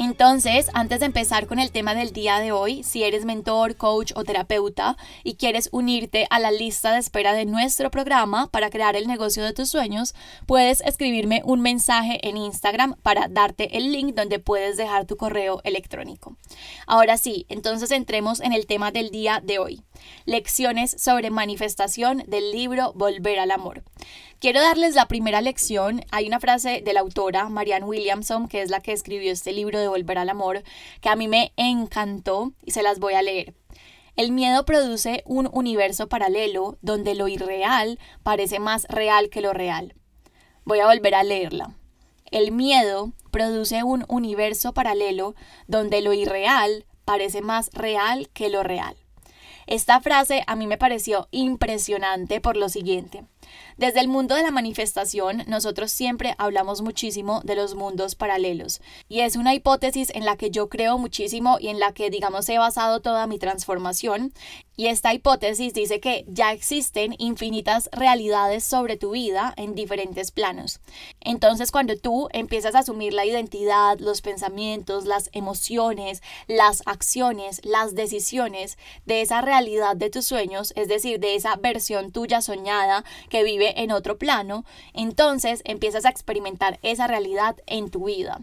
Entonces, 0.00 0.70
antes 0.74 1.00
de 1.00 1.06
empezar 1.06 1.48
con 1.48 1.58
el 1.58 1.72
tema 1.72 1.92
del 1.92 2.12
día 2.12 2.38
de 2.38 2.52
hoy, 2.52 2.84
si 2.84 3.02
eres 3.02 3.24
mentor, 3.24 3.74
coach 3.74 4.12
o 4.14 4.22
terapeuta 4.22 4.96
y 5.24 5.34
quieres 5.34 5.68
unirte 5.72 6.28
a 6.30 6.38
la 6.38 6.52
lista 6.52 6.92
de 6.92 7.00
espera 7.00 7.32
de 7.32 7.46
nuestro 7.46 7.90
programa 7.90 8.46
para 8.46 8.70
crear 8.70 8.94
el 8.94 9.08
negocio 9.08 9.42
de 9.42 9.52
tus 9.52 9.70
sueños, 9.70 10.14
puedes 10.46 10.82
escribirme 10.82 11.42
un 11.44 11.62
mensaje 11.62 12.20
en 12.28 12.36
Instagram 12.36 12.94
para 13.02 13.26
darte 13.26 13.76
el 13.76 13.90
link 13.90 14.14
donde 14.14 14.38
puedes 14.38 14.76
dejar 14.76 15.04
tu 15.04 15.16
correo 15.16 15.60
electrónico. 15.64 16.36
Ahora 16.86 17.16
sí, 17.16 17.46
entonces 17.48 17.90
entremos 17.90 18.40
en 18.40 18.52
el 18.52 18.66
tema 18.66 18.92
del 18.92 19.10
día 19.10 19.42
de 19.42 19.58
hoy. 19.58 19.82
Lecciones 20.26 20.94
sobre 20.96 21.30
manifestación 21.30 22.22
del 22.28 22.52
libro 22.52 22.92
Volver 22.94 23.40
al 23.40 23.50
Amor. 23.50 23.82
Quiero 24.40 24.60
darles 24.60 24.94
la 24.94 25.08
primera 25.08 25.40
lección. 25.40 26.04
Hay 26.12 26.28
una 26.28 26.38
frase 26.38 26.80
de 26.80 26.92
la 26.92 27.00
autora 27.00 27.48
Marianne 27.48 27.86
Williamson, 27.86 28.46
que 28.46 28.62
es 28.62 28.70
la 28.70 28.78
que 28.78 28.92
escribió 28.92 29.32
este 29.32 29.52
libro 29.52 29.80
de 29.80 29.87
Volver 29.88 30.18
al 30.18 30.30
Amor, 30.30 30.62
que 31.00 31.08
a 31.08 31.16
mí 31.16 31.28
me 31.28 31.52
encantó 31.56 32.52
y 32.64 32.72
se 32.72 32.82
las 32.82 32.98
voy 32.98 33.14
a 33.14 33.22
leer. 33.22 33.54
El 34.16 34.32
miedo 34.32 34.64
produce 34.64 35.22
un 35.26 35.48
universo 35.52 36.08
paralelo 36.08 36.76
donde 36.82 37.14
lo 37.14 37.28
irreal 37.28 37.98
parece 38.22 38.58
más 38.58 38.84
real 38.88 39.30
que 39.30 39.40
lo 39.40 39.52
real. 39.52 39.94
Voy 40.64 40.80
a 40.80 40.86
volver 40.86 41.14
a 41.14 41.22
leerla. 41.22 41.76
El 42.30 42.52
miedo 42.52 43.12
produce 43.30 43.84
un 43.84 44.04
universo 44.08 44.74
paralelo 44.74 45.34
donde 45.66 46.02
lo 46.02 46.12
irreal 46.12 46.84
parece 47.04 47.40
más 47.40 47.70
real 47.72 48.28
que 48.34 48.50
lo 48.50 48.62
real. 48.62 48.96
Esta 49.68 50.00
frase 50.00 50.44
a 50.46 50.56
mí 50.56 50.66
me 50.66 50.78
pareció 50.78 51.28
impresionante 51.30 52.40
por 52.40 52.56
lo 52.56 52.68
siguiente. 52.68 53.24
Desde 53.78 54.00
el 54.00 54.08
mundo 54.08 54.34
de 54.34 54.42
la 54.42 54.50
manifestación, 54.50 55.44
nosotros 55.46 55.92
siempre 55.92 56.34
hablamos 56.36 56.82
muchísimo 56.82 57.42
de 57.44 57.54
los 57.54 57.76
mundos 57.76 58.16
paralelos 58.16 58.80
y 59.08 59.20
es 59.20 59.36
una 59.36 59.54
hipótesis 59.54 60.10
en 60.16 60.24
la 60.24 60.36
que 60.36 60.50
yo 60.50 60.68
creo 60.68 60.98
muchísimo 60.98 61.58
y 61.60 61.68
en 61.68 61.78
la 61.78 61.92
que, 61.92 62.10
digamos, 62.10 62.48
he 62.48 62.58
basado 62.58 62.98
toda 62.98 63.28
mi 63.28 63.38
transformación. 63.38 64.32
Y 64.76 64.86
esta 64.86 65.12
hipótesis 65.12 65.74
dice 65.74 65.98
que 65.98 66.24
ya 66.28 66.52
existen 66.52 67.14
infinitas 67.18 67.88
realidades 67.92 68.62
sobre 68.62 68.96
tu 68.96 69.10
vida 69.10 69.52
en 69.56 69.74
diferentes 69.74 70.30
planos. 70.30 70.80
Entonces, 71.20 71.72
cuando 71.72 71.96
tú 71.96 72.28
empiezas 72.32 72.76
a 72.76 72.80
asumir 72.80 73.12
la 73.12 73.26
identidad, 73.26 73.98
los 73.98 74.22
pensamientos, 74.22 75.04
las 75.04 75.30
emociones, 75.32 76.22
las 76.46 76.82
acciones, 76.86 77.60
las 77.64 77.96
decisiones 77.96 78.78
de 79.04 79.20
esa 79.20 79.40
realidad 79.40 79.96
de 79.96 80.10
tus 80.10 80.26
sueños, 80.26 80.72
es 80.76 80.86
decir, 80.86 81.18
de 81.18 81.34
esa 81.34 81.56
versión 81.56 82.12
tuya 82.12 82.40
soñada 82.40 83.04
que 83.30 83.42
vive 83.42 83.67
en 83.76 83.92
otro 83.92 84.18
plano, 84.18 84.64
entonces 84.94 85.62
empiezas 85.64 86.04
a 86.04 86.10
experimentar 86.10 86.78
esa 86.82 87.06
realidad 87.06 87.56
en 87.66 87.90
tu 87.90 88.04
vida. 88.04 88.40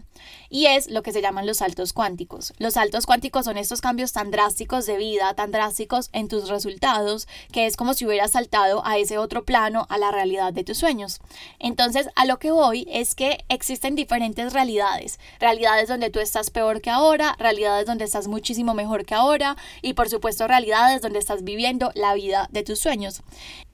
Y 0.56 0.68
es 0.68 0.88
lo 0.88 1.02
que 1.02 1.12
se 1.12 1.20
llaman 1.20 1.46
los 1.46 1.58
saltos 1.58 1.92
cuánticos. 1.92 2.54
Los 2.56 2.72
saltos 2.72 3.04
cuánticos 3.04 3.44
son 3.44 3.58
estos 3.58 3.82
cambios 3.82 4.14
tan 4.14 4.30
drásticos 4.30 4.86
de 4.86 4.96
vida, 4.96 5.34
tan 5.34 5.50
drásticos 5.52 6.08
en 6.14 6.28
tus 6.28 6.48
resultados, 6.48 7.28
que 7.52 7.66
es 7.66 7.76
como 7.76 7.92
si 7.92 8.06
hubieras 8.06 8.30
saltado 8.30 8.80
a 8.86 8.96
ese 8.96 9.18
otro 9.18 9.44
plano, 9.44 9.84
a 9.90 9.98
la 9.98 10.12
realidad 10.12 10.54
de 10.54 10.64
tus 10.64 10.78
sueños. 10.78 11.20
Entonces, 11.58 12.08
a 12.16 12.24
lo 12.24 12.38
que 12.38 12.52
voy 12.52 12.86
es 12.90 13.14
que 13.14 13.44
existen 13.50 13.96
diferentes 13.96 14.54
realidades. 14.54 15.20
Realidades 15.40 15.88
donde 15.88 16.08
tú 16.08 16.20
estás 16.20 16.48
peor 16.48 16.80
que 16.80 16.88
ahora, 16.88 17.36
realidades 17.38 17.84
donde 17.84 18.06
estás 18.06 18.26
muchísimo 18.26 18.72
mejor 18.72 19.04
que 19.04 19.14
ahora 19.14 19.58
y 19.82 19.92
por 19.92 20.08
supuesto 20.08 20.48
realidades 20.48 21.02
donde 21.02 21.18
estás 21.18 21.44
viviendo 21.44 21.92
la 21.94 22.14
vida 22.14 22.48
de 22.50 22.62
tus 22.62 22.78
sueños. 22.78 23.20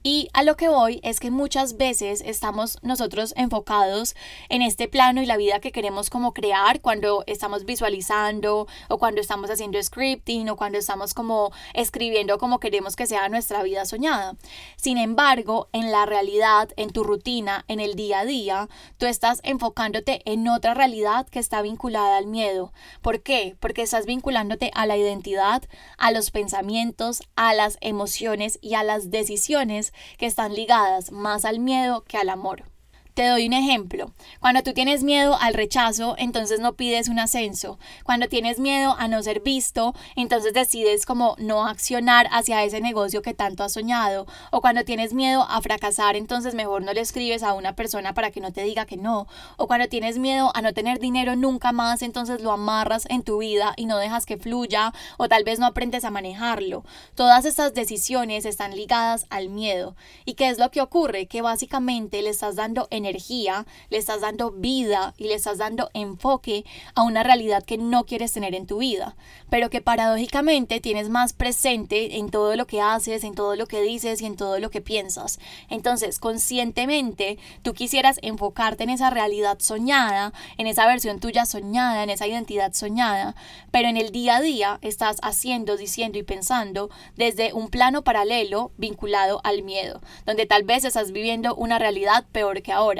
Y 0.05 0.27
a 0.33 0.43
lo 0.43 0.57
que 0.57 0.67
voy 0.67 0.99
es 1.01 1.21
que 1.21 1.31
muchas 1.31 1.77
veces 1.77 2.21
estamos 2.25 2.77
nosotros 2.81 3.33
enfocados 3.37 4.17
en 4.49 4.61
este 4.61 4.89
plano 4.89 5.21
y 5.21 5.25
la 5.25 5.37
vida 5.37 5.61
que 5.61 5.71
queremos 5.71 6.09
como 6.09 6.33
crear 6.33 6.72
cuando 6.81 7.23
estamos 7.27 7.65
visualizando 7.65 8.67
o 8.89 8.97
cuando 8.97 9.21
estamos 9.21 9.49
haciendo 9.49 9.81
scripting 9.81 10.49
o 10.49 10.55
cuando 10.55 10.77
estamos 10.77 11.13
como 11.13 11.51
escribiendo 11.73 12.37
como 12.37 12.59
queremos 12.59 12.95
que 12.95 13.07
sea 13.07 13.29
nuestra 13.29 13.63
vida 13.63 13.85
soñada. 13.85 14.35
Sin 14.75 14.97
embargo, 14.97 15.69
en 15.71 15.91
la 15.91 16.05
realidad, 16.05 16.69
en 16.77 16.91
tu 16.91 17.03
rutina, 17.03 17.65
en 17.67 17.79
el 17.79 17.95
día 17.95 18.19
a 18.19 18.25
día, 18.25 18.69
tú 18.97 19.05
estás 19.05 19.39
enfocándote 19.43 20.21
en 20.25 20.47
otra 20.47 20.73
realidad 20.73 21.27
que 21.27 21.39
está 21.39 21.61
vinculada 21.61 22.17
al 22.17 22.27
miedo. 22.27 22.73
¿Por 23.01 23.21
qué? 23.21 23.55
Porque 23.59 23.81
estás 23.81 24.05
vinculándote 24.05 24.71
a 24.73 24.85
la 24.85 24.97
identidad, 24.97 25.63
a 25.97 26.11
los 26.11 26.31
pensamientos, 26.31 27.23
a 27.35 27.53
las 27.53 27.77
emociones 27.81 28.59
y 28.61 28.75
a 28.75 28.83
las 28.83 29.11
decisiones 29.11 29.93
que 30.17 30.25
están 30.25 30.53
ligadas 30.53 31.11
más 31.11 31.45
al 31.45 31.59
miedo 31.59 32.03
que 32.03 32.17
al 32.17 32.29
amor. 32.29 32.72
Te 33.13 33.27
doy 33.27 33.45
un 33.45 33.53
ejemplo. 33.53 34.11
Cuando 34.39 34.63
tú 34.63 34.73
tienes 34.73 35.03
miedo 35.03 35.37
al 35.39 35.53
rechazo, 35.53 36.15
entonces 36.17 36.59
no 36.59 36.73
pides 36.73 37.09
un 37.09 37.19
ascenso. 37.19 37.77
Cuando 38.03 38.27
tienes 38.27 38.57
miedo 38.57 38.95
a 38.97 39.07
no 39.07 39.21
ser 39.21 39.41
visto, 39.41 39.93
entonces 40.15 40.53
decides 40.53 41.05
como 41.05 41.35
no 41.37 41.67
accionar 41.67 42.27
hacia 42.31 42.63
ese 42.63 42.81
negocio 42.81 43.21
que 43.21 43.35
tanto 43.35 43.63
has 43.63 43.73
soñado. 43.73 44.25
O 44.49 44.61
cuando 44.61 44.83
tienes 44.83 45.13
miedo 45.13 45.45
a 45.47 45.61
fracasar, 45.61 46.15
entonces 46.15 46.55
mejor 46.55 46.81
no 46.81 46.91
le 46.91 47.01
escribes 47.01 47.43
a 47.43 47.53
una 47.53 47.75
persona 47.75 48.15
para 48.15 48.31
que 48.31 48.41
no 48.41 48.51
te 48.51 48.63
diga 48.63 48.87
que 48.87 48.97
no. 48.97 49.27
O 49.57 49.67
cuando 49.67 49.87
tienes 49.89 50.17
miedo 50.17 50.51
a 50.55 50.63
no 50.63 50.73
tener 50.73 50.97
dinero 50.97 51.35
nunca 51.35 51.71
más, 51.71 52.01
entonces 52.01 52.41
lo 52.41 52.51
amarras 52.51 53.05
en 53.11 53.21
tu 53.21 53.37
vida 53.37 53.73
y 53.77 53.85
no 53.85 53.99
dejas 53.99 54.25
que 54.25 54.37
fluya 54.37 54.91
o 55.17 55.27
tal 55.27 55.43
vez 55.43 55.59
no 55.59 55.67
aprendes 55.67 56.03
a 56.03 56.09
manejarlo. 56.09 56.83
Todas 57.13 57.45
estas 57.45 57.75
decisiones 57.75 58.45
están 58.45 58.75
ligadas 58.75 59.27
al 59.29 59.49
miedo. 59.49 59.95
¿Y 60.25 60.33
qué 60.33 60.49
es 60.49 60.57
lo 60.57 60.71
que 60.71 60.81
ocurre? 60.81 61.27
Que 61.27 61.43
básicamente 61.43 62.23
le 62.23 62.31
estás 62.31 62.55
dando 62.55 62.87
energía, 63.05 63.65
le 63.89 63.97
estás 63.97 64.21
dando 64.21 64.51
vida 64.51 65.13
y 65.17 65.25
le 65.25 65.35
estás 65.35 65.57
dando 65.57 65.89
enfoque 65.93 66.65
a 66.95 67.03
una 67.03 67.23
realidad 67.23 67.63
que 67.63 67.77
no 67.77 68.05
quieres 68.05 68.31
tener 68.31 68.55
en 68.55 68.67
tu 68.67 68.77
vida, 68.77 69.15
pero 69.49 69.69
que 69.69 69.81
paradójicamente 69.81 70.79
tienes 70.79 71.09
más 71.09 71.33
presente 71.33 72.17
en 72.17 72.29
todo 72.29 72.55
lo 72.55 72.65
que 72.67 72.81
haces, 72.81 73.23
en 73.23 73.35
todo 73.35 73.55
lo 73.55 73.65
que 73.65 73.81
dices 73.81 74.21
y 74.21 74.25
en 74.25 74.35
todo 74.35 74.59
lo 74.59 74.69
que 74.69 74.81
piensas. 74.81 75.39
Entonces, 75.69 76.19
conscientemente, 76.19 77.37
tú 77.61 77.73
quisieras 77.73 78.19
enfocarte 78.21 78.83
en 78.83 78.89
esa 78.89 79.09
realidad 79.09 79.57
soñada, 79.59 80.33
en 80.57 80.67
esa 80.67 80.85
versión 80.85 81.19
tuya 81.19 81.45
soñada, 81.45 82.03
en 82.03 82.09
esa 82.09 82.27
identidad 82.27 82.73
soñada, 82.73 83.35
pero 83.71 83.87
en 83.87 83.97
el 83.97 84.11
día 84.11 84.37
a 84.37 84.41
día 84.41 84.79
estás 84.81 85.17
haciendo, 85.21 85.77
diciendo 85.77 86.17
y 86.17 86.23
pensando 86.23 86.89
desde 87.15 87.53
un 87.53 87.69
plano 87.69 88.03
paralelo 88.03 88.71
vinculado 88.77 89.41
al 89.43 89.63
miedo, 89.63 90.01
donde 90.25 90.45
tal 90.45 90.63
vez 90.63 90.85
estás 90.85 91.11
viviendo 91.11 91.55
una 91.55 91.79
realidad 91.79 92.25
peor 92.31 92.61
que 92.61 92.71
ahora 92.71 92.92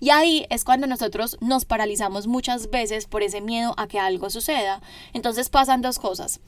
y 0.00 0.10
ahí 0.10 0.46
es 0.50 0.64
cuando 0.64 0.86
nosotros 0.86 1.36
nos 1.40 1.64
paralizamos 1.64 2.26
muchas 2.26 2.70
veces 2.70 3.06
por 3.06 3.22
ese 3.22 3.40
miedo 3.40 3.74
a 3.76 3.86
que 3.86 3.98
algo 3.98 4.30
suceda. 4.30 4.80
Entonces 5.12 5.48
pasan 5.48 5.82
dos 5.82 5.98
cosas. 5.98 6.40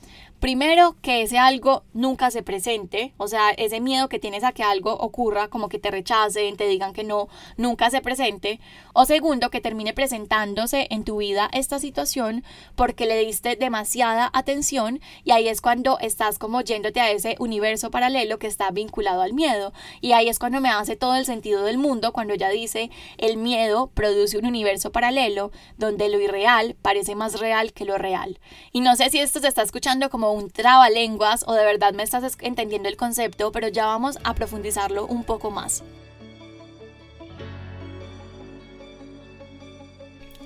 Primero, 0.45 0.97
que 1.01 1.23
ese 1.23 1.39
algo 1.39 1.85
nunca 1.95 2.31
se 2.31 2.43
presente, 2.43 3.15
o 3.17 3.29
sea, 3.29 3.53
ese 3.53 3.81
miedo 3.81 4.11
que 4.11 4.19
tienes 4.19 4.45
a 4.45 4.53
que 4.53 4.63
algo 4.63 4.93
ocurra, 4.93 5.49
como 5.49 5.71
que 5.71 5.79
te 5.79 5.91
rechacen, 5.91 6.59
te 6.59 6.67
digan 6.67 6.93
que 6.93 7.03
no, 7.03 7.29
nunca 7.57 7.89
se 7.89 8.03
presente. 8.03 8.61
O 8.93 9.07
segundo, 9.07 9.49
que 9.49 9.63
termine 9.63 9.95
presentándose 9.95 10.87
en 10.91 11.05
tu 11.05 11.17
vida 11.17 11.49
esta 11.55 11.79
situación 11.79 12.45
porque 12.75 13.07
le 13.07 13.25
diste 13.25 13.57
demasiada 13.57 14.31
atención 14.35 15.01
y 15.25 15.31
ahí 15.31 15.49
es 15.49 15.63
cuando 15.63 15.99
estás 15.99 16.39
como 16.39 16.61
yéndote 16.61 17.01
a 17.01 17.11
ese 17.11 17.37
universo 17.39 17.91
paralelo 17.91 18.39
que 18.39 18.47
está 18.47 18.71
vinculado 18.71 19.23
al 19.23 19.33
miedo. 19.33 19.73
Y 20.03 20.13
ahí 20.13 20.29
es 20.29 20.39
cuando 20.39 20.61
me 20.61 20.69
hace 20.69 20.95
todo 20.95 21.15
el 21.15 21.25
sentido 21.25 21.65
del 21.65 21.79
mundo, 21.79 22.13
cuando 22.13 22.35
ya 22.35 22.51
dice, 22.51 22.91
el 23.17 23.39
miedo 23.39 23.91
produce 23.95 24.37
un 24.37 24.45
universo 24.45 24.93
paralelo 24.93 25.53
donde 25.79 26.11
lo 26.11 26.21
irreal 26.21 26.77
parece 26.83 27.15
más 27.15 27.41
real 27.41 27.73
que 27.73 27.87
lo 27.87 27.97
real. 27.97 28.41
Y 28.73 28.83
no 28.83 28.95
sé 28.95 29.09
si 29.09 29.21
esto 29.21 29.41
se 29.41 29.49
está 29.49 29.63
escuchando 29.63 30.11
como 30.11 30.34
un 30.35 30.51
trabalenguas 30.51 31.45
o 31.47 31.55
de 31.55 31.65
verdad 31.65 31.93
me 31.93 32.03
estás 32.03 32.37
entendiendo 32.41 32.89
el 32.89 32.97
concepto, 32.97 33.53
pero 33.53 33.69
ya 33.69 33.87
vamos 33.87 34.19
a 34.25 34.35
profundizarlo 34.35 35.07
un 35.07 35.25
poco 35.25 35.51
más. 35.51 35.83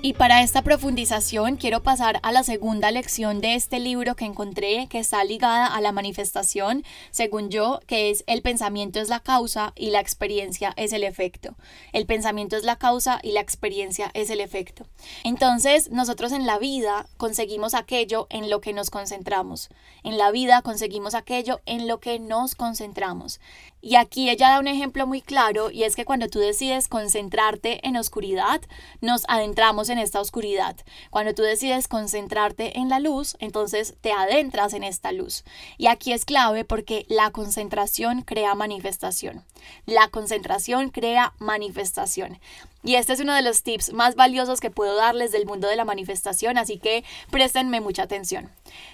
Y 0.01 0.13
para 0.13 0.43
esta 0.43 0.61
profundización 0.61 1.57
quiero 1.57 1.83
pasar 1.83 2.21
a 2.23 2.31
la 2.31 2.43
segunda 2.43 2.89
lección 2.89 3.41
de 3.41 3.55
este 3.55 3.79
libro 3.79 4.15
que 4.15 4.23
encontré 4.23 4.87
que 4.89 4.97
está 4.97 5.21
ligada 5.25 5.67
a 5.67 5.81
la 5.81 5.91
manifestación, 5.91 6.85
según 7.11 7.49
yo, 7.49 7.81
que 7.85 8.09
es 8.09 8.23
el 8.25 8.41
pensamiento 8.41 9.01
es 9.01 9.09
la 9.09 9.19
causa 9.19 9.73
y 9.75 9.89
la 9.89 9.99
experiencia 9.99 10.71
es 10.77 10.93
el 10.93 11.03
efecto. 11.03 11.55
El 11.91 12.05
pensamiento 12.05 12.55
es 12.55 12.63
la 12.63 12.77
causa 12.77 13.19
y 13.21 13.33
la 13.33 13.41
experiencia 13.41 14.09
es 14.13 14.29
el 14.29 14.39
efecto. 14.39 14.87
Entonces, 15.25 15.91
nosotros 15.91 16.31
en 16.31 16.45
la 16.45 16.59
vida 16.59 17.05
conseguimos 17.17 17.73
aquello 17.73 18.27
en 18.29 18.49
lo 18.49 18.61
que 18.61 18.71
nos 18.71 18.91
concentramos. 18.91 19.67
En 20.03 20.17
la 20.17 20.31
vida 20.31 20.61
conseguimos 20.61 21.13
aquello 21.13 21.59
en 21.65 21.89
lo 21.89 21.99
que 21.99 22.19
nos 22.19 22.55
concentramos. 22.55 23.41
Y 23.81 23.95
aquí 23.95 24.29
ella 24.29 24.49
da 24.49 24.59
un 24.59 24.67
ejemplo 24.67 25.07
muy 25.07 25.21
claro 25.21 25.71
y 25.71 25.83
es 25.83 25.95
que 25.95 26.05
cuando 26.05 26.27
tú 26.27 26.39
decides 26.39 26.87
concentrarte 26.87 27.85
en 27.87 27.95
oscuridad, 27.95 28.61
nos 28.99 29.23
adentramos 29.27 29.89
en 29.89 29.99
esta 29.99 30.19
oscuridad. 30.19 30.75
Cuando 31.09 31.33
tú 31.33 31.43
decides 31.43 31.87
concentrarte 31.87 32.77
en 32.77 32.89
la 32.89 32.99
luz, 32.99 33.37
entonces 33.39 33.95
te 34.01 34.11
adentras 34.11 34.73
en 34.73 34.83
esta 34.83 35.11
luz. 35.11 35.43
Y 35.77 35.87
aquí 35.87 36.11
es 36.11 36.25
clave 36.25 36.65
porque 36.65 37.05
la 37.07 37.31
concentración 37.31 38.21
crea 38.21 38.53
manifestación. 38.53 39.45
La 39.85 40.09
concentración 40.09 40.89
crea 40.89 41.33
manifestación. 41.39 42.39
Y 42.83 42.95
este 42.95 43.13
es 43.13 43.19
uno 43.19 43.33
de 43.33 43.41
los 43.41 43.63
tips 43.63 43.91
más 43.91 44.15
valiosos 44.15 44.61
que 44.61 44.71
puedo 44.71 44.95
darles 44.95 45.31
del 45.31 45.45
mundo 45.45 45.67
de 45.67 45.75
la 45.75 45.83
manifestación, 45.83 46.57
así 46.57 46.77
que 46.77 47.03
préstenme 47.29 47.81
mucha 47.81 48.03
atención. 48.03 48.49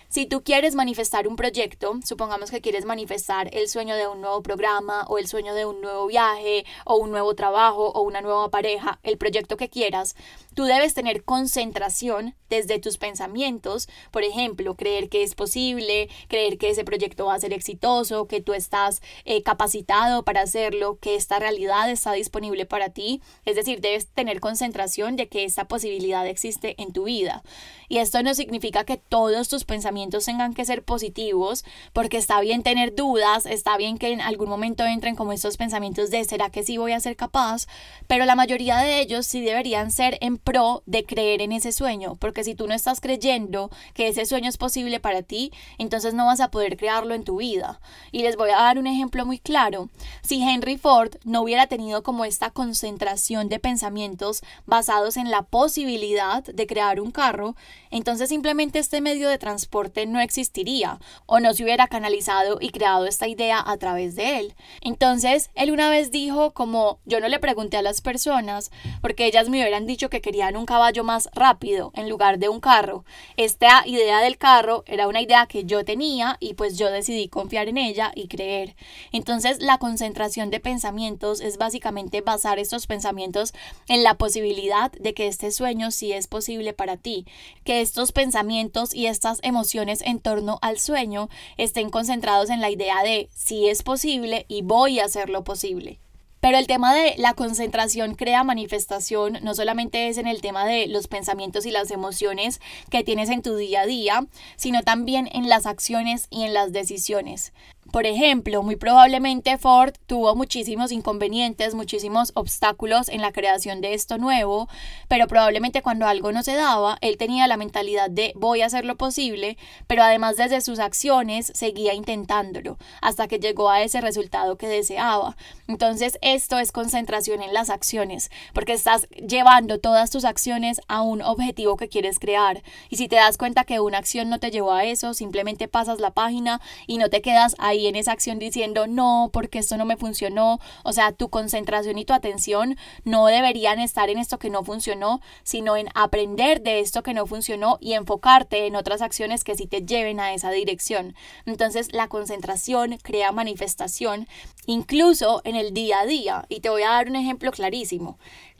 Si 0.09 0.25
tú 0.25 0.43
quieres 0.43 0.75
manifestar 0.75 1.27
un 1.27 1.35
proyecto, 1.35 1.99
supongamos 2.03 2.49
que 2.49 2.61
quieres 2.61 2.85
manifestar 2.85 3.49
el 3.53 3.67
sueño 3.67 3.95
de 3.95 4.07
un 4.07 4.21
nuevo 4.21 4.41
programa 4.41 5.03
o 5.07 5.17
el 5.17 5.27
sueño 5.27 5.53
de 5.53 5.65
un 5.65 5.81
nuevo 5.81 6.07
viaje 6.07 6.65
o 6.85 6.95
un 6.95 7.11
nuevo 7.11 7.35
trabajo 7.35 7.89
o 7.89 8.01
una 8.01 8.21
nueva 8.21 8.49
pareja, 8.49 8.99
el 9.03 9.17
proyecto 9.17 9.57
que 9.57 9.69
quieras, 9.69 10.15
tú 10.53 10.63
debes 10.63 10.93
tener 10.93 11.23
concentración 11.23 12.33
desde 12.49 12.79
tus 12.79 12.97
pensamientos, 12.97 13.89
por 14.11 14.23
ejemplo, 14.23 14.75
creer 14.75 15.09
que 15.09 15.23
es 15.23 15.35
posible, 15.35 16.09
creer 16.27 16.57
que 16.57 16.69
ese 16.69 16.85
proyecto 16.85 17.25
va 17.25 17.33
a 17.33 17.39
ser 17.39 17.51
exitoso, 17.51 18.27
que 18.27 18.41
tú 18.41 18.53
estás 18.53 19.01
eh, 19.25 19.43
capacitado 19.43 20.23
para 20.23 20.41
hacerlo, 20.41 20.97
que 20.99 21.15
esta 21.15 21.39
realidad 21.39 21.89
está 21.89 22.13
disponible 22.13 22.65
para 22.65 22.89
ti, 22.89 23.21
es 23.43 23.55
decir, 23.55 23.74
debes 23.81 24.07
tener 24.07 24.39
concentración 24.39 25.15
de 25.15 25.27
que 25.27 25.43
esta 25.43 25.67
posibilidad 25.67 26.25
existe 26.27 26.81
en 26.81 26.93
tu 26.93 27.05
vida. 27.05 27.43
Y 27.87 27.99
esto 27.99 28.23
no 28.23 28.33
significa 28.33 28.83
que 28.83 28.97
todos 28.97 29.47
tus 29.47 29.63
pensamientos 29.63 30.25
tengan 30.25 30.53
que 30.53 30.65
ser 30.65 30.83
positivos, 30.83 31.63
porque 31.93 32.17
está 32.17 32.39
bien 32.41 32.63
tener 32.63 32.95
dudas, 32.95 33.45
está 33.45 33.77
bien 33.77 33.97
que 33.97 34.11
en 34.11 34.21
algún 34.21 34.49
momento 34.49 34.83
entren 34.85 35.15
como 35.15 35.33
estos 35.33 35.57
pensamientos 35.57 36.09
de 36.09 36.23
¿será 36.25 36.49
que 36.49 36.63
sí 36.63 36.77
voy 36.77 36.93
a 36.93 36.99
ser 36.99 37.15
capaz? 37.15 37.67
Pero 38.07 38.25
la 38.25 38.35
mayoría 38.35 38.77
de 38.77 38.99
ellos 38.99 39.25
sí 39.25 39.41
deberían 39.41 39.91
ser 39.91 40.17
en 40.21 40.37
pro 40.37 40.83
de 40.85 41.05
creer 41.05 41.41
en 41.41 41.51
ese 41.51 41.71
sueño, 41.71 42.15
porque 42.15 42.43
si 42.43 42.55
tú 42.55 42.67
no 42.67 42.73
estás 42.73 43.01
creyendo 43.01 43.69
que 43.93 44.07
ese 44.07 44.25
sueño 44.25 44.49
es 44.49 44.57
posible 44.57 44.99
para 44.99 45.21
ti, 45.21 45.51
entonces 45.77 46.13
no 46.13 46.25
vas 46.25 46.39
a 46.39 46.51
poder 46.51 46.77
crearlo 46.77 47.13
en 47.13 47.23
tu 47.23 47.37
vida. 47.37 47.79
Y 48.11 48.23
les 48.23 48.35
voy 48.35 48.49
a 48.49 48.57
dar 48.57 48.79
un 48.79 48.87
ejemplo 48.87 49.25
muy 49.25 49.39
claro. 49.39 49.89
Si 50.21 50.41
Henry 50.41 50.77
Ford 50.77 51.15
no 51.23 51.41
hubiera 51.41 51.67
tenido 51.67 52.03
como 52.03 52.25
esta 52.25 52.51
concentración 52.51 53.49
de 53.49 53.59
pensamientos 53.65 54.43
basados 54.67 55.17
en 55.17 55.31
la 55.31 55.41
posibilidad 55.41 56.43
de 56.43 56.67
crear 56.67 57.01
un 57.01 57.09
carro, 57.09 57.55
entonces 57.89 58.29
simplemente 58.29 58.77
este 58.77 59.01
medio 59.01 59.27
de 59.27 59.39
transporte 59.39 60.05
no 60.05 60.19
existiría 60.19 60.99
o 61.25 61.39
no 61.39 61.51
se 61.51 61.63
hubiera 61.63 61.87
canalizado 61.87 62.59
y 62.61 62.69
creado 62.69 63.07
esta 63.07 63.27
idea 63.27 63.63
a 63.65 63.75
través 63.77 64.15
de 64.15 64.37
él. 64.37 64.53
Entonces, 64.81 65.49
él 65.55 65.71
una 65.71 65.89
vez 65.89 66.11
dijo 66.11 66.51
como 66.51 66.99
yo 67.05 67.19
no 67.19 67.27
le 67.27 67.39
pregunté 67.39 67.77
a 67.77 67.81
las 67.81 68.01
personas 68.01 68.69
porque 69.01 69.25
ellas 69.25 69.49
me 69.49 69.59
hubieran 69.59 69.87
dicho 69.87 70.11
que 70.11 70.21
querían 70.21 70.57
un 70.57 70.67
caballo 70.67 71.03
más 71.03 71.27
rápido 71.33 71.91
en 71.95 72.07
lugar 72.07 72.37
de 72.37 72.49
un 72.49 72.59
carro. 72.59 73.03
Esta 73.35 73.81
idea 73.87 74.19
del 74.19 74.37
carro 74.37 74.83
era 74.85 75.07
una 75.07 75.21
idea 75.21 75.47
que 75.47 75.63
yo 75.63 75.83
tenía 75.83 76.37
y 76.39 76.53
pues 76.53 76.77
yo 76.77 76.91
decidí 76.91 77.29
confiar 77.29 77.67
en 77.67 77.79
ella 77.79 78.11
y 78.13 78.27
creer. 78.27 78.75
Entonces, 79.11 79.59
la 79.59 79.79
concentración 79.79 80.51
de 80.51 80.59
pensamientos 80.59 81.41
es 81.41 81.57
básicamente 81.57 82.21
basar 82.21 82.59
estos 82.59 82.85
pensamientos 82.85 83.54
en 83.87 84.03
la 84.03 84.15
posibilidad 84.15 84.91
de 84.91 85.13
que 85.13 85.27
este 85.27 85.51
sueño 85.51 85.91
sí 85.91 86.11
es 86.11 86.27
posible 86.27 86.73
para 86.73 86.97
ti, 86.97 87.25
que 87.63 87.81
estos 87.81 88.11
pensamientos 88.11 88.93
y 88.93 89.07
estas 89.07 89.39
emociones 89.43 90.01
en 90.01 90.19
torno 90.19 90.59
al 90.61 90.79
sueño 90.79 91.29
estén 91.57 91.89
concentrados 91.89 92.49
en 92.49 92.61
la 92.61 92.69
idea 92.69 93.03
de 93.03 93.29
si 93.33 93.67
es 93.67 93.83
posible 93.83 94.45
y 94.47 94.61
voy 94.61 94.99
a 94.99 95.05
hacer 95.05 95.29
lo 95.29 95.43
posible. 95.43 95.99
Pero 96.45 96.59
el 96.59 96.67
tema 96.67 96.93
de 96.93 97.15
la 97.17 97.33
concentración 97.33 98.13
crea 98.13 98.43
manifestación 98.43 99.39
no 99.41 99.55
solamente 99.55 100.09
es 100.09 100.19
en 100.19 100.27
el 100.27 100.41
tema 100.41 100.63
de 100.63 100.85
los 100.85 101.07
pensamientos 101.07 101.65
y 101.65 101.71
las 101.71 101.89
emociones 101.89 102.61
que 102.91 103.03
tienes 103.03 103.31
en 103.31 103.41
tu 103.41 103.55
día 103.55 103.81
a 103.81 103.85
día, 103.87 104.27
sino 104.55 104.83
también 104.83 105.27
en 105.31 105.49
las 105.49 105.65
acciones 105.65 106.27
y 106.29 106.43
en 106.43 106.53
las 106.53 106.71
decisiones. 106.71 107.51
Por 107.95 108.05
ejemplo, 108.05 108.61
muy 108.61 108.75
probablemente 108.75 109.57
Ford 109.57 109.93
tuvo 110.05 110.35
muchísimos 110.35 110.91
inconvenientes, 110.91 111.75
muchísimos 111.75 112.33
obstáculos 112.35 113.07
en 113.07 113.21
la 113.21 113.31
creación 113.31 113.79
de 113.79 113.93
esto 113.93 114.17
nuevo, 114.17 114.67
pero 115.07 115.27
probablemente 115.27 115.81
cuando 115.81 116.05
algo 116.05 116.33
no 116.33 116.43
se 116.43 116.55
daba, 116.55 116.97
él 116.99 117.15
tenía 117.15 117.47
la 117.47 117.55
mentalidad 117.55 118.09
de 118.09 118.33
voy 118.35 118.61
a 118.61 118.65
hacer 118.65 118.83
lo 118.83 118.97
posible, 118.97 119.57
pero 119.87 120.03
además 120.03 120.35
desde 120.35 120.59
sus 120.59 120.79
acciones 120.79 121.53
seguía 121.55 121.93
intentándolo 121.93 122.77
hasta 123.01 123.29
que 123.29 123.39
llegó 123.39 123.69
a 123.69 123.81
ese 123.81 124.01
resultado 124.01 124.57
que 124.57 124.67
deseaba. 124.67 125.37
Entonces 125.69 126.19
esto 126.21 126.59
es 126.59 126.73
concentración 126.73 127.41
en 127.41 127.53
las 127.53 127.69
acciones, 127.69 128.29
porque 128.53 128.73
estás 128.73 129.07
llevando 129.11 129.79
todas 129.79 130.09
tus 130.09 130.25
acciones 130.25 130.81
a 130.89 131.01
un 131.01 131.21
objetivo 131.21 131.77
que 131.77 131.87
quieres 131.87 132.19
crear. 132.19 132.61
Y 132.89 132.97
si 132.97 133.07
te 133.07 133.15
das 133.15 133.37
cuenta 133.37 133.63
que 133.63 133.79
una 133.79 133.99
acción 133.99 134.29
no 134.29 134.41
te 134.41 134.51
llevó 134.51 134.73
a 134.73 134.83
eso, 134.83 135.13
simplemente 135.13 135.69
pasas 135.69 136.01
la 136.01 136.11
página 136.11 136.59
y 136.87 136.97
no 136.97 137.09
te 137.09 137.21
quedas 137.21 137.55
ahí 137.57 137.84
esa 137.93 138.11
acción 138.13 138.39
diciendo 138.39 138.87
no, 138.87 139.29
porque 139.31 139.59
esto 139.59 139.77
no 139.77 139.85
me 139.85 139.97
funcionó. 139.97 140.59
O 140.83 140.93
sea, 140.93 141.11
tu 141.11 141.29
concentración 141.29 141.99
y 141.99 142.05
tu 142.05 142.13
atención 142.13 142.77
no 143.03 143.27
deberían 143.27 143.79
estar 143.79 144.09
en 144.09 144.17
esto 144.17 144.39
que 144.39 144.49
no 144.49 144.63
funcionó, 144.63 145.21
sino 145.43 145.77
en 145.77 145.89
aprender 145.93 146.61
de 146.61 146.79
esto 146.79 147.03
que 147.03 147.13
no 147.13 147.27
funcionó 147.27 147.77
y 147.79 147.93
enfocarte 147.93 148.65
en 148.65 148.75
otras 148.75 149.03
acciones 149.03 149.43
que 149.43 149.55
sí 149.55 149.67
te 149.67 149.85
lleven 149.85 150.19
a 150.19 150.33
esa 150.33 150.49
dirección. 150.49 151.15
Entonces, 151.45 151.93
la 151.93 152.07
concentración 152.07 152.97
crea 153.03 153.31
manifestación, 153.31 154.27
incluso 154.65 155.41
en 155.43 155.55
el 155.55 155.73
día 155.73 155.99
a 155.99 156.05
día. 156.05 156.45
Y 156.49 156.61
te 156.61 156.69
voy 156.69 156.83
a 156.83 156.89
dar 156.89 157.09
un 157.09 157.15
ejemplo 157.15 157.51
clarísimo. 157.51 158.17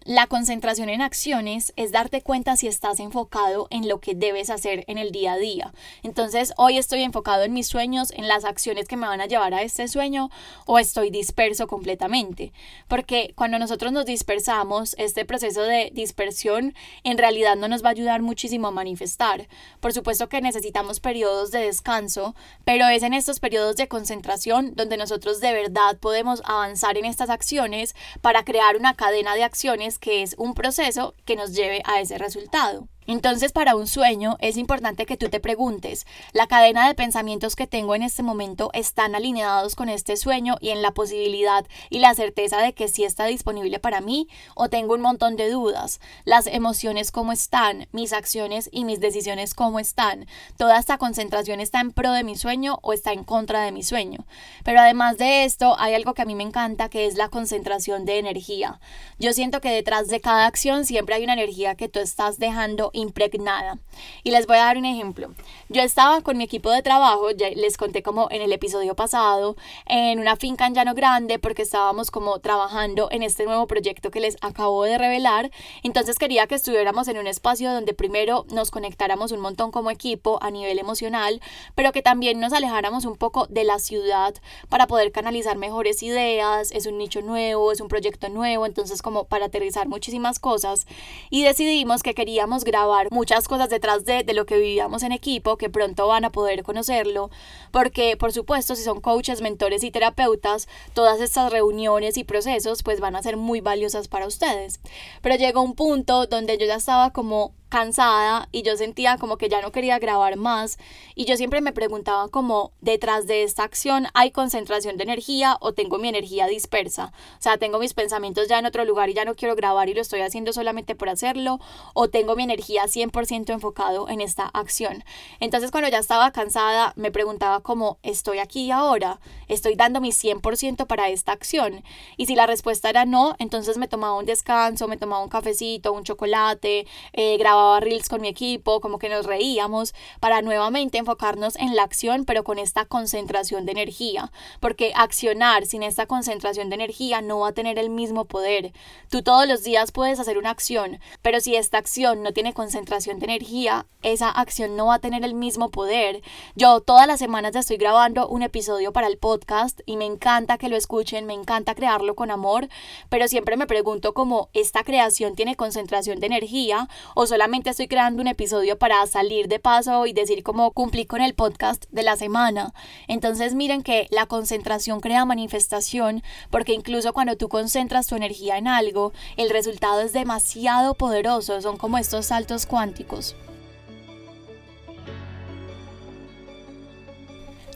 La 0.07 0.27
concentración 0.27 0.89
en 0.89 1.01
acciones 1.01 1.73
es 1.77 1.91
darte 1.91 2.21
cuenta 2.21 2.55
si 2.57 2.67
estás 2.67 2.99
enfocado 2.99 3.65
en 3.71 3.89
lo 3.89 3.99
que 3.99 4.13
debes 4.13 4.51
hacer 4.51 4.83
en 4.85 4.99
el 4.99 5.11
día 5.11 5.33
a 5.33 5.37
día. 5.37 5.73
Entonces, 6.03 6.53
hoy 6.57 6.77
estoy 6.77 7.01
enfocado 7.01 7.41
en 7.41 7.53
mis 7.53 7.67
sueños, 7.67 8.11
en 8.11 8.27
las 8.27 8.45
acciones 8.45 8.87
que 8.87 8.97
me 8.97 9.07
van 9.07 9.19
a 9.19 9.25
llevar 9.25 9.55
a 9.55 9.63
este 9.63 9.87
sueño 9.87 10.29
o 10.67 10.77
estoy 10.77 11.09
disperso 11.09 11.65
completamente. 11.65 12.53
Porque 12.87 13.33
cuando 13.35 13.57
nosotros 13.57 13.91
nos 13.93 14.05
dispersamos, 14.05 14.93
este 14.99 15.25
proceso 15.25 15.63
de 15.63 15.89
dispersión 15.91 16.75
en 17.03 17.17
realidad 17.17 17.55
no 17.55 17.67
nos 17.67 17.83
va 17.83 17.87
a 17.87 17.93
ayudar 17.93 18.21
muchísimo 18.21 18.67
a 18.67 18.71
manifestar. 18.71 19.47
Por 19.79 19.91
supuesto 19.91 20.29
que 20.29 20.39
necesitamos 20.39 20.99
periodos 20.99 21.49
de 21.49 21.61
descanso, 21.61 22.35
pero 22.63 22.87
es 22.89 23.01
en 23.01 23.15
estos 23.15 23.39
periodos 23.39 23.75
de 23.75 23.87
concentración 23.87 24.75
donde 24.75 24.97
nosotros 24.97 25.39
de 25.39 25.51
verdad 25.51 25.97
podemos 25.97 26.43
avanzar 26.45 26.95
en 26.95 27.05
estas 27.05 27.31
acciones 27.31 27.95
para 28.21 28.45
crear 28.45 28.77
una 28.77 28.93
cadena 28.93 29.33
de 29.33 29.43
acciones 29.43 29.94
que 29.99 30.23
es 30.23 30.35
un 30.37 30.53
proceso 30.53 31.15
que 31.25 31.35
nos 31.35 31.53
lleve 31.53 31.81
a 31.85 31.99
ese 32.01 32.17
resultado. 32.17 32.87
Entonces, 33.07 33.51
para 33.51 33.75
un 33.75 33.87
sueño 33.87 34.37
es 34.39 34.57
importante 34.57 35.05
que 35.05 35.17
tú 35.17 35.29
te 35.29 35.39
preguntes, 35.39 36.07
¿la 36.33 36.47
cadena 36.47 36.87
de 36.87 36.95
pensamientos 36.95 37.55
que 37.55 37.67
tengo 37.67 37.93
en 37.95 38.03
este 38.03 38.23
momento 38.23 38.71
están 38.73 39.15
alineados 39.15 39.75
con 39.75 39.89
este 39.89 40.17
sueño 40.17 40.57
y 40.59 40.69
en 40.69 40.81
la 40.81 40.91
posibilidad 40.91 41.65
y 41.89 41.99
la 41.99 42.15
certeza 42.15 42.57
de 42.57 42.73
que 42.73 42.87
sí 42.87 43.03
está 43.03 43.25
disponible 43.25 43.79
para 43.79 44.01
mí? 44.01 44.27
¿O 44.55 44.69
tengo 44.69 44.95
un 44.95 45.01
montón 45.01 45.35
de 45.35 45.49
dudas? 45.49 45.99
¿Las 46.23 46.47
emociones 46.47 47.11
cómo 47.11 47.31
están? 47.31 47.87
¿Mis 47.91 48.11
acciones 48.11 48.69
y 48.71 48.85
mis 48.85 48.99
decisiones 48.99 49.53
cómo 49.53 49.79
están? 49.79 50.27
¿Toda 50.57 50.79
esta 50.79 50.97
concentración 50.97 51.59
está 51.59 51.81
en 51.81 51.91
pro 51.91 52.11
de 52.11 52.23
mi 52.23 52.35
sueño 52.35 52.79
o 52.81 52.93
está 52.93 53.13
en 53.13 53.23
contra 53.23 53.61
de 53.61 53.71
mi 53.71 53.83
sueño? 53.83 54.25
Pero 54.63 54.79
además 54.79 55.17
de 55.17 55.45
esto, 55.45 55.75
hay 55.79 55.93
algo 55.93 56.13
que 56.13 56.23
a 56.23 56.25
mí 56.25 56.33
me 56.33 56.43
encanta 56.43 56.89
que 56.89 57.05
es 57.05 57.15
la 57.15 57.29
concentración 57.29 58.05
de 58.05 58.17
energía. 58.17 58.79
Yo 59.19 59.33
siento 59.33 59.61
que 59.61 59.69
detrás 59.69 60.07
de 60.07 60.21
cada 60.21 60.47
acción 60.47 60.85
siempre 60.85 61.15
hay 61.15 61.23
una 61.23 61.33
energía 61.33 61.75
que 61.75 61.89
tú 61.89 61.99
estás 61.99 62.39
dejando 62.39 62.91
impregnada. 62.95 63.77
Y 64.23 64.31
les 64.31 64.47
voy 64.47 64.57
a 64.57 64.65
dar 64.65 64.77
un 64.77 64.85
ejemplo. 64.85 65.29
Yo 65.69 65.81
estaba 65.81 66.21
con 66.21 66.37
mi 66.37 66.43
equipo 66.43 66.69
de 66.69 66.81
trabajo, 66.81 67.31
ya 67.31 67.49
les 67.49 67.77
conté 67.77 68.03
como 68.03 68.27
en 68.31 68.41
el 68.41 68.53
episodio 68.53 68.95
pasado, 68.95 69.55
en 69.87 70.19
una 70.19 70.35
finca 70.35 70.67
en 70.67 70.73
Llano 70.73 70.93
Grande 70.93 71.39
porque 71.39 71.63
estábamos 71.63 72.11
como 72.11 72.39
trabajando 72.39 73.09
en 73.11 73.23
este 73.23 73.45
nuevo 73.45 73.67
proyecto 73.67 74.11
que 74.11 74.19
les 74.19 74.37
acabo 74.41 74.83
de 74.83 74.97
revelar. 74.97 75.51
Entonces 75.83 76.17
quería 76.17 76.47
que 76.47 76.55
estuviéramos 76.55 77.07
en 77.07 77.17
un 77.17 77.27
espacio 77.27 77.73
donde 77.73 77.93
primero 77.93 78.45
nos 78.49 78.71
conectáramos 78.71 79.31
un 79.31 79.39
montón 79.39 79.71
como 79.71 79.91
equipo 79.91 80.39
a 80.41 80.51
nivel 80.51 80.79
emocional, 80.79 81.41
pero 81.75 81.91
que 81.91 82.01
también 82.01 82.39
nos 82.39 82.53
alejáramos 82.53 83.05
un 83.05 83.15
poco 83.15 83.47
de 83.47 83.63
la 83.63 83.79
ciudad 83.79 84.33
para 84.69 84.87
poder 84.87 85.11
canalizar 85.11 85.57
mejores 85.57 86.01
ideas. 86.03 86.71
Es 86.71 86.85
un 86.85 86.97
nicho 86.97 87.21
nuevo, 87.21 87.71
es 87.71 87.81
un 87.81 87.87
proyecto 87.87 88.29
nuevo, 88.29 88.65
entonces 88.65 89.01
como 89.01 89.25
para 89.25 89.47
aterrizar 89.47 89.87
muchísimas 89.87 90.39
cosas. 90.39 90.85
Y 91.29 91.43
decidimos 91.43 92.03
que 92.03 92.13
queríamos 92.13 92.63
grabar 92.63 92.84
muchas 93.11 93.47
cosas 93.47 93.69
detrás 93.69 94.05
de, 94.05 94.23
lo 94.33 94.45
que 94.45 94.57
vivíamos 94.57 95.03
en 95.03 95.11
equipo 95.11 95.57
que 95.57 95.69
pronto 95.69 96.07
van 96.07 96.25
a 96.25 96.31
poder 96.31 96.63
conocerlo, 96.63 97.29
porque 97.71 98.17
por 98.17 98.33
supuesto 98.33 98.75
si 98.75 98.83
son 98.83 99.01
coaches, 99.01 99.41
mentores 99.41 99.83
y 99.83 99.91
terapeutas, 99.91 100.67
todas 100.93 101.21
estas 101.21 101.51
reuniones 101.51 102.17
y 102.17 102.23
procesos 102.23 102.83
pues 102.83 102.99
van 102.99 103.15
a 103.15 103.23
ser 103.23 103.37
muy 103.37 103.61
valiosas 103.61 104.07
para 104.07 104.27
ustedes. 104.27 104.79
Pero 105.21 105.35
llegó 105.35 105.61
un 105.61 105.75
punto 105.75 106.25
donde 106.27 106.57
yo 106.57 106.65
ya 106.65 106.75
estaba 106.75 107.11
como 107.11 107.53
cansada 107.75 108.47
y 108.53 108.61
yo 108.61 108.77
sentía 108.77 109.17
como 109.17 109.35
que 109.37 109.49
ya 109.49 109.61
no 109.61 109.73
quería 109.73 109.99
grabar 109.99 110.37
más. 110.37 110.77
Y 111.13 111.25
yo 111.25 111.35
siempre 111.35 111.59
me 111.59 111.73
preguntaba 111.73 112.29
como 112.29 112.71
detrás 112.79 113.27
de 113.27 113.43
esta 113.43 113.63
acción 113.63 114.07
hay 114.13 114.31
concentración 114.31 114.95
de 114.95 115.03
energía 115.03 115.57
o 115.59 115.73
tengo 115.73 115.97
mi 115.97 116.07
energía 116.07 116.47
dispersa, 116.47 117.11
o 117.37 117.41
sea, 117.41 117.57
tengo 117.57 117.77
mis 117.77 117.93
pensamientos 117.93 118.47
ya 118.47 118.59
en 118.59 118.65
otro 118.65 118.85
lugar 118.85 119.09
y 119.09 119.13
ya 119.13 119.25
no 119.25 119.35
quiero 119.35 119.57
grabar 119.57 119.89
y 119.89 119.93
lo 119.93 119.99
estoy 119.99 120.21
haciendo 120.21 120.53
solamente 120.53 120.95
por 120.95 121.09
hacerlo 121.09 121.59
o 121.93 122.07
tengo 122.07 122.37
mi 122.37 122.43
energía 122.43 122.85
100% 122.85 123.49
enfocado 123.51 124.07
en 124.07 124.21
esta 124.21 124.45
acción. 124.45 125.03
Entonces 125.41 125.69
cuando 125.69 125.89
ya 125.89 125.99
estaba 125.99 126.31
cansada 126.31 126.93
me 126.95 127.11
preguntaba 127.11 127.59
como 127.59 127.97
estoy 128.03 128.39
aquí 128.39 128.71
ahora, 128.71 129.19
estoy 129.49 129.75
dando 129.75 129.99
mi 129.99 130.11
100% 130.11 130.87
para 130.87 131.09
esta 131.09 131.33
acción 131.33 131.83
y 132.15 132.27
si 132.27 132.35
la 132.35 132.47
respuesta 132.47 132.89
era 132.89 133.03
no, 133.03 133.35
entonces 133.37 133.77
me 133.77 133.89
tomaba 133.89 134.17
un 134.17 134.25
descanso, 134.25 134.87
me 134.87 134.95
tomaba 134.95 135.21
un 135.21 135.29
cafecito, 135.29 135.91
un 135.91 136.05
chocolate, 136.05 136.87
eh, 137.11 137.37
grababa 137.37 137.64
reels 137.79 138.09
con 138.09 138.21
mi 138.21 138.27
equipo, 138.27 138.81
como 138.81 138.99
que 138.99 139.09
nos 139.09 139.25
reíamos 139.25 139.93
para 140.19 140.41
nuevamente 140.41 140.97
enfocarnos 140.97 141.55
en 141.55 141.75
la 141.75 141.83
acción, 141.83 142.25
pero 142.25 142.43
con 142.43 142.59
esta 142.59 142.85
concentración 142.85 143.65
de 143.65 143.71
energía, 143.71 144.31
porque 144.59 144.91
accionar 144.95 145.65
sin 145.65 145.83
esta 145.83 146.05
concentración 146.05 146.69
de 146.69 146.75
energía 146.75 147.21
no 147.21 147.39
va 147.39 147.49
a 147.49 147.53
tener 147.53 147.79
el 147.79 147.89
mismo 147.89 148.25
poder. 148.25 148.73
Tú 149.09 149.21
todos 149.21 149.47
los 149.47 149.63
días 149.63 149.91
puedes 149.91 150.19
hacer 150.19 150.37
una 150.37 150.49
acción, 150.51 150.99
pero 151.21 151.39
si 151.39 151.55
esta 151.55 151.77
acción 151.77 152.23
no 152.23 152.33
tiene 152.33 152.53
concentración 152.53 153.19
de 153.19 153.25
energía, 153.25 153.85
esa 154.01 154.29
acción 154.29 154.75
no 154.75 154.87
va 154.87 154.95
a 154.95 154.99
tener 154.99 155.23
el 155.23 155.33
mismo 155.33 155.69
poder. 155.69 156.21
Yo 156.55 156.79
todas 156.81 157.07
las 157.07 157.19
semanas 157.19 157.55
estoy 157.55 157.77
grabando 157.77 158.27
un 158.27 158.43
episodio 158.43 158.93
para 158.93 159.07
el 159.07 159.17
podcast 159.17 159.81
y 159.85 159.97
me 159.97 160.05
encanta 160.05 160.57
que 160.57 160.69
lo 160.69 160.75
escuchen, 160.75 161.25
me 161.25 161.33
encanta 161.33 161.75
crearlo 161.75 162.15
con 162.15 162.31
amor, 162.31 162.67
pero 163.09 163.27
siempre 163.27 163.57
me 163.57 163.67
pregunto 163.67 164.13
cómo 164.13 164.49
esta 164.53 164.83
creación 164.83 165.35
tiene 165.35 165.55
concentración 165.55 166.19
de 166.19 166.27
energía 166.27 166.87
o 167.15 167.25
solamente 167.25 167.44
estoy 167.69 167.87
creando 167.87 168.21
un 168.21 168.27
episodio 168.27 168.77
para 168.77 169.05
salir 169.07 169.47
de 169.47 169.59
paso 169.59 170.05
y 170.05 170.13
decir 170.13 170.43
cómo 170.43 170.71
cumplí 170.71 171.05
con 171.05 171.21
el 171.21 171.35
podcast 171.35 171.85
de 171.91 172.03
la 172.03 172.15
semana. 172.15 172.73
Entonces 173.07 173.53
miren 173.53 173.83
que 173.83 174.07
la 174.11 174.25
concentración 174.25 174.99
crea 174.99 175.25
manifestación 175.25 176.23
porque 176.49 176.73
incluso 176.73 177.13
cuando 177.13 177.37
tú 177.37 177.47
concentras 177.47 178.07
tu 178.07 178.15
energía 178.15 178.57
en 178.57 178.67
algo, 178.67 179.13
el 179.37 179.49
resultado 179.49 180.01
es 180.01 180.11
demasiado 180.11 180.95
poderoso, 180.95 181.61
son 181.61 181.77
como 181.77 181.97
estos 181.97 182.27
saltos 182.27 182.65
cuánticos. 182.65 183.35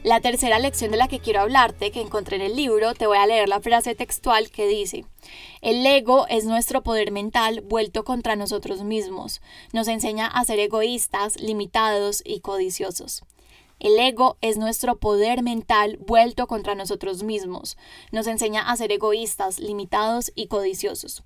La 0.10 0.22
tercera 0.22 0.58
lección 0.58 0.90
de 0.90 0.98
la 0.98 1.08
que 1.08 1.20
quiero 1.20 1.42
hablarte, 1.42 1.92
que 1.92 2.02
encontré 2.02 2.38
en 2.38 2.42
el 2.42 2.56
libro, 2.56 2.96
te 2.96 3.06
voy 3.06 3.20
a 3.20 3.28
leer 3.28 3.48
la 3.48 3.62
frase 3.62 3.94
textual 3.94 4.50
que 4.50 4.66
dice, 4.66 5.06
el 5.62 5.86
ego 5.86 6.26
es 6.30 6.46
nuestro 6.46 6.82
poder 6.82 7.12
mental 7.12 7.62
vuelto 7.62 8.04
contra 8.04 8.36
nosotros 8.36 8.84
mismos. 8.84 9.40
Nos 9.72 9.88
enseña 9.88 10.26
a 10.26 10.44
ser 10.46 10.58
egoístas, 10.58 11.40
limitados 11.40 12.24
y 12.26 12.40
codiciosos. 12.40 13.24
El 13.80 14.00
ego 14.00 14.38
es 14.42 14.58
nuestro 14.58 14.98
poder 14.98 15.44
mental 15.44 16.00
vuelto 16.00 16.48
contra 16.48 16.74
nosotros 16.74 17.22
mismos. 17.22 17.78
Nos 18.12 18.26
enseña 18.26 18.68
a 18.68 18.76
ser 18.78 18.92
egoístas, 18.92 19.60
limitados 19.60 20.32
y 20.34 20.48
codiciosos. 20.48 21.22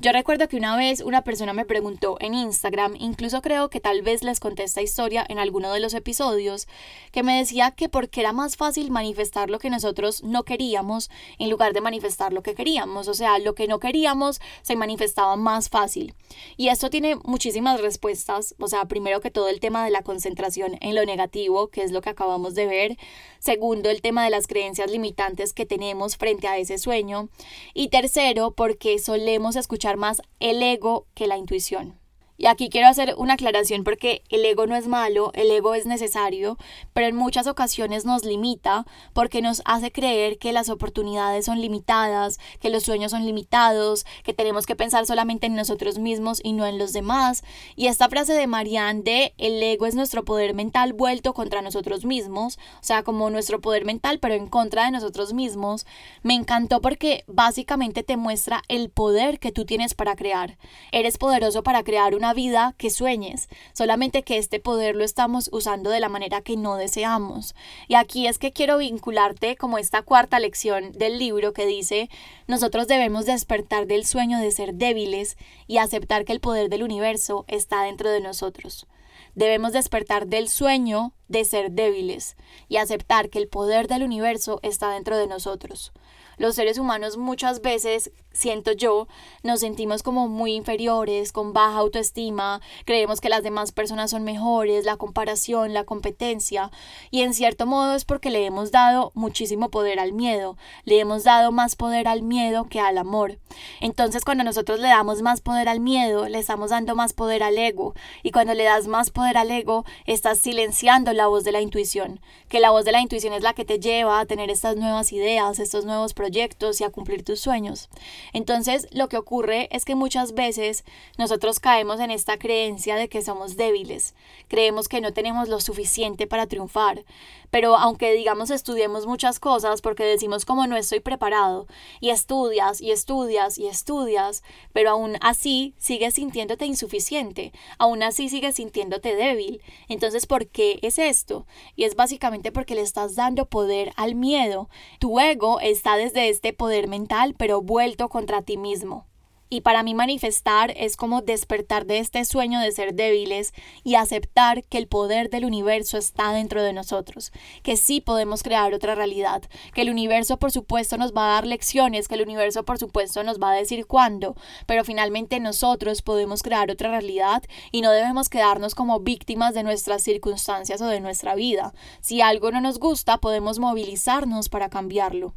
Yo 0.00 0.10
recuerdo 0.10 0.48
que 0.48 0.56
una 0.56 0.76
vez 0.76 1.00
una 1.00 1.22
persona 1.22 1.52
me 1.52 1.64
preguntó 1.64 2.16
en 2.18 2.34
Instagram, 2.34 2.96
incluso 2.98 3.40
creo 3.42 3.70
que 3.70 3.78
tal 3.78 4.02
vez 4.02 4.24
les 4.24 4.40
conté 4.40 4.64
esta 4.64 4.82
historia 4.82 5.24
en 5.28 5.38
alguno 5.38 5.72
de 5.72 5.78
los 5.78 5.94
episodios, 5.94 6.66
que 7.12 7.22
me 7.22 7.38
decía 7.38 7.70
que 7.70 7.88
porque 7.88 8.20
era 8.20 8.32
más 8.32 8.56
fácil 8.56 8.90
manifestar 8.90 9.50
lo 9.50 9.60
que 9.60 9.70
nosotros 9.70 10.24
no 10.24 10.42
queríamos 10.42 11.10
en 11.38 11.48
lugar 11.48 11.74
de 11.74 11.80
manifestar 11.80 12.32
lo 12.32 12.42
que 12.42 12.56
queríamos. 12.56 13.06
O 13.06 13.14
sea, 13.14 13.38
lo 13.38 13.54
que 13.54 13.68
no 13.68 13.78
queríamos 13.78 14.40
se 14.62 14.74
manifestaba 14.74 15.36
más 15.36 15.68
fácil. 15.68 16.14
Y 16.56 16.68
esto 16.68 16.90
tiene 16.90 17.14
muchísimas 17.14 17.80
respuestas. 17.80 18.56
O 18.58 18.66
sea, 18.66 18.86
primero 18.86 19.20
que 19.20 19.30
todo 19.30 19.48
el 19.48 19.60
tema 19.60 19.84
de 19.84 19.92
la 19.92 20.02
concentración 20.02 20.76
en 20.80 20.96
lo 20.96 21.04
negativo, 21.04 21.68
que 21.68 21.82
es 21.82 21.92
lo 21.92 22.02
que 22.02 22.10
acabamos 22.10 22.56
de 22.56 22.66
ver. 22.66 22.96
Segundo, 23.38 23.90
el 23.90 24.02
tema 24.02 24.24
de 24.24 24.30
las 24.30 24.48
creencias 24.48 24.90
limitantes 24.90 25.52
que 25.52 25.66
tenemos 25.66 26.16
frente 26.16 26.48
a 26.48 26.58
ese 26.58 26.78
sueño. 26.78 27.28
Y 27.74 27.88
tercero, 27.88 28.50
porque 28.50 28.98
solemos 28.98 29.54
escuchar 29.54 29.83
más 29.96 30.22
el 30.40 30.62
ego 30.62 31.06
que 31.14 31.26
la 31.26 31.36
intuición. 31.36 31.98
Y 32.36 32.46
aquí 32.46 32.68
quiero 32.68 32.88
hacer 32.88 33.14
una 33.16 33.34
aclaración 33.34 33.84
porque 33.84 34.22
el 34.28 34.44
ego 34.44 34.66
no 34.66 34.74
es 34.74 34.88
malo, 34.88 35.30
el 35.34 35.50
ego 35.50 35.74
es 35.74 35.86
necesario, 35.86 36.58
pero 36.92 37.06
en 37.06 37.14
muchas 37.14 37.46
ocasiones 37.46 38.04
nos 38.04 38.24
limita 38.24 38.86
porque 39.12 39.40
nos 39.40 39.62
hace 39.64 39.92
creer 39.92 40.38
que 40.38 40.52
las 40.52 40.68
oportunidades 40.68 41.44
son 41.44 41.60
limitadas, 41.60 42.38
que 42.60 42.70
los 42.70 42.82
sueños 42.82 43.12
son 43.12 43.24
limitados, 43.24 44.04
que 44.24 44.34
tenemos 44.34 44.66
que 44.66 44.74
pensar 44.74 45.06
solamente 45.06 45.46
en 45.46 45.54
nosotros 45.54 45.98
mismos 45.98 46.40
y 46.42 46.54
no 46.54 46.66
en 46.66 46.78
los 46.78 46.92
demás. 46.92 47.44
Y 47.76 47.86
esta 47.86 48.08
frase 48.08 48.32
de 48.34 48.46
Marianne 48.48 49.02
de 49.02 49.34
el 49.38 49.62
ego 49.62 49.86
es 49.86 49.94
nuestro 49.94 50.24
poder 50.24 50.54
mental 50.54 50.92
vuelto 50.92 51.34
contra 51.34 51.62
nosotros 51.62 52.04
mismos, 52.04 52.58
o 52.80 52.84
sea, 52.84 53.04
como 53.04 53.30
nuestro 53.30 53.60
poder 53.60 53.84
mental 53.84 54.18
pero 54.18 54.34
en 54.34 54.48
contra 54.48 54.86
de 54.86 54.90
nosotros 54.90 55.34
mismos, 55.34 55.86
me 56.22 56.34
encantó 56.34 56.80
porque 56.80 57.24
básicamente 57.26 58.02
te 58.02 58.16
muestra 58.16 58.62
el 58.68 58.90
poder 58.90 59.38
que 59.38 59.52
tú 59.52 59.64
tienes 59.64 59.94
para 59.94 60.16
crear. 60.16 60.58
Eres 60.92 61.18
poderoso 61.18 61.62
para 61.62 61.84
crear 61.84 62.14
una 62.14 62.23
vida 62.32 62.74
que 62.78 62.88
sueñes, 62.88 63.48
solamente 63.72 64.22
que 64.22 64.38
este 64.38 64.60
poder 64.60 64.96
lo 64.96 65.04
estamos 65.04 65.50
usando 65.52 65.90
de 65.90 66.00
la 66.00 66.08
manera 66.08 66.40
que 66.40 66.56
no 66.56 66.76
deseamos. 66.76 67.54
Y 67.88 67.96
aquí 67.96 68.26
es 68.26 68.38
que 68.38 68.52
quiero 68.52 68.78
vincularte 68.78 69.56
como 69.56 69.78
esta 69.78 70.02
cuarta 70.02 70.38
lección 70.38 70.92
del 70.92 71.18
libro 71.18 71.52
que 71.52 71.66
dice, 71.66 72.08
nosotros 72.46 72.86
debemos 72.86 73.26
despertar 73.26 73.86
del 73.86 74.06
sueño 74.06 74.38
de 74.38 74.50
ser 74.52 74.74
débiles 74.74 75.36
y 75.66 75.78
aceptar 75.78 76.24
que 76.24 76.32
el 76.32 76.40
poder 76.40 76.70
del 76.70 76.82
universo 76.82 77.44
está 77.48 77.82
dentro 77.82 78.10
de 78.10 78.20
nosotros. 78.20 78.86
Debemos 79.34 79.72
despertar 79.72 80.28
del 80.28 80.48
sueño 80.48 81.12
de 81.28 81.44
ser 81.44 81.72
débiles 81.72 82.36
y 82.68 82.76
aceptar 82.76 83.30
que 83.30 83.38
el 83.40 83.48
poder 83.48 83.88
del 83.88 84.04
universo 84.04 84.60
está 84.62 84.90
dentro 84.90 85.16
de 85.16 85.26
nosotros. 85.26 85.92
Los 86.36 86.54
seres 86.54 86.78
humanos 86.78 87.16
muchas 87.16 87.60
veces 87.60 88.10
siento 88.34 88.72
yo, 88.72 89.06
nos 89.42 89.60
sentimos 89.60 90.02
como 90.02 90.28
muy 90.28 90.54
inferiores, 90.54 91.32
con 91.32 91.52
baja 91.52 91.78
autoestima, 91.78 92.60
creemos 92.84 93.20
que 93.20 93.28
las 93.28 93.42
demás 93.42 93.72
personas 93.72 94.10
son 94.10 94.24
mejores, 94.24 94.84
la 94.84 94.96
comparación, 94.96 95.72
la 95.72 95.84
competencia, 95.84 96.70
y 97.10 97.22
en 97.22 97.32
cierto 97.32 97.64
modo 97.66 97.94
es 97.94 98.04
porque 98.04 98.30
le 98.30 98.44
hemos 98.44 98.72
dado 98.72 99.12
muchísimo 99.14 99.70
poder 99.70 100.00
al 100.00 100.12
miedo, 100.12 100.56
le 100.84 100.98
hemos 100.98 101.22
dado 101.22 101.52
más 101.52 101.76
poder 101.76 102.08
al 102.08 102.22
miedo 102.22 102.64
que 102.64 102.80
al 102.80 102.98
amor. 102.98 103.38
Entonces 103.80 104.24
cuando 104.24 104.42
nosotros 104.42 104.80
le 104.80 104.88
damos 104.88 105.22
más 105.22 105.40
poder 105.40 105.68
al 105.68 105.80
miedo, 105.80 106.28
le 106.28 106.40
estamos 106.40 106.70
dando 106.70 106.96
más 106.96 107.12
poder 107.12 107.44
al 107.44 107.56
ego, 107.56 107.94
y 108.24 108.32
cuando 108.32 108.54
le 108.54 108.64
das 108.64 108.88
más 108.88 109.10
poder 109.10 109.38
al 109.38 109.50
ego, 109.52 109.84
estás 110.06 110.38
silenciando 110.38 111.12
la 111.12 111.28
voz 111.28 111.44
de 111.44 111.52
la 111.52 111.60
intuición, 111.60 112.20
que 112.48 112.58
la 112.58 112.70
voz 112.70 112.84
de 112.84 112.92
la 112.92 113.00
intuición 113.00 113.32
es 113.32 113.44
la 113.44 113.54
que 113.54 113.64
te 113.64 113.78
lleva 113.78 114.18
a 114.18 114.26
tener 114.26 114.50
estas 114.50 114.76
nuevas 114.76 115.12
ideas, 115.12 115.60
estos 115.60 115.84
nuevos 115.84 116.14
proyectos 116.14 116.23
y 116.28 116.84
a 116.84 116.90
cumplir 116.90 117.24
tus 117.24 117.40
sueños. 117.40 117.88
Entonces, 118.32 118.86
lo 118.92 119.08
que 119.08 119.16
ocurre 119.16 119.68
es 119.70 119.84
que 119.84 119.94
muchas 119.94 120.34
veces 120.34 120.84
nosotros 121.18 121.60
caemos 121.60 122.00
en 122.00 122.10
esta 122.10 122.38
creencia 122.38 122.96
de 122.96 123.08
que 123.08 123.22
somos 123.22 123.56
débiles, 123.56 124.14
creemos 124.48 124.88
que 124.88 125.00
no 125.00 125.12
tenemos 125.12 125.48
lo 125.48 125.60
suficiente 125.60 126.26
para 126.26 126.46
triunfar, 126.46 127.04
pero 127.50 127.76
aunque 127.76 128.12
digamos 128.12 128.50
estudiemos 128.50 129.06
muchas 129.06 129.38
cosas 129.38 129.80
porque 129.80 130.04
decimos 130.04 130.44
como 130.44 130.66
no 130.66 130.76
estoy 130.76 131.00
preparado, 131.00 131.66
y 132.00 132.10
estudias 132.10 132.80
y 132.80 132.90
estudias 132.90 133.58
y 133.58 133.66
estudias, 133.66 134.42
pero 134.72 134.90
aún 134.90 135.16
así 135.20 135.74
sigues 135.78 136.14
sintiéndote 136.14 136.66
insuficiente, 136.66 137.52
aún 137.78 138.02
así 138.02 138.28
sigues 138.28 138.56
sintiéndote 138.56 139.14
débil. 139.14 139.60
Entonces, 139.88 140.26
¿por 140.26 140.46
qué 140.48 140.78
es 140.82 140.98
esto? 140.98 141.46
Y 141.76 141.84
es 141.84 141.94
básicamente 141.94 142.52
porque 142.52 142.74
le 142.74 142.80
estás 142.80 143.14
dando 143.14 143.46
poder 143.46 143.92
al 143.96 144.14
miedo. 144.14 144.68
Tu 144.98 145.18
ego 145.20 145.60
está 145.60 145.96
desde 145.96 146.13
este 146.22 146.52
poder 146.52 146.88
mental, 146.88 147.34
pero 147.36 147.62
vuelto 147.62 148.08
contra 148.08 148.42
ti 148.42 148.56
mismo. 148.56 149.06
Y 149.54 149.60
para 149.60 149.82
mí 149.82 149.94
manifestar 149.94 150.72
es 150.76 150.96
como 150.96 151.22
despertar 151.22 151.86
de 151.86 151.98
este 151.98 152.24
sueño 152.24 152.58
de 152.58 152.72
ser 152.72 152.94
débiles 152.94 153.52
y 153.84 153.94
aceptar 153.94 154.64
que 154.64 154.78
el 154.78 154.88
poder 154.88 155.30
del 155.30 155.44
universo 155.44 155.96
está 155.96 156.32
dentro 156.32 156.62
de 156.62 156.72
nosotros, 156.72 157.30
que 157.62 157.76
sí 157.76 158.00
podemos 158.00 158.42
crear 158.42 158.74
otra 158.74 158.96
realidad, 158.96 159.42
que 159.72 159.82
el 159.82 159.90
universo 159.90 160.38
por 160.38 160.50
supuesto 160.50 160.96
nos 160.96 161.12
va 161.12 161.26
a 161.26 161.34
dar 161.34 161.46
lecciones, 161.46 162.08
que 162.08 162.16
el 162.16 162.22
universo 162.22 162.64
por 162.64 162.78
supuesto 162.78 163.22
nos 163.22 163.38
va 163.38 163.52
a 163.52 163.56
decir 163.56 163.86
cuándo, 163.86 164.34
pero 164.66 164.82
finalmente 164.82 165.38
nosotros 165.38 166.02
podemos 166.02 166.42
crear 166.42 166.70
otra 166.70 166.90
realidad 166.90 167.44
y 167.70 167.82
no 167.82 167.92
debemos 167.92 168.30
quedarnos 168.30 168.74
como 168.74 169.00
víctimas 169.00 169.54
de 169.54 169.62
nuestras 169.62 170.02
circunstancias 170.02 170.80
o 170.80 170.86
de 170.86 170.98
nuestra 170.98 171.34
vida. 171.34 171.74
Si 172.00 172.22
algo 172.22 172.50
no 172.50 172.60
nos 172.60 172.80
gusta, 172.80 173.18
podemos 173.18 173.58
movilizarnos 173.60 174.48
para 174.48 174.68
cambiarlo. 174.68 175.34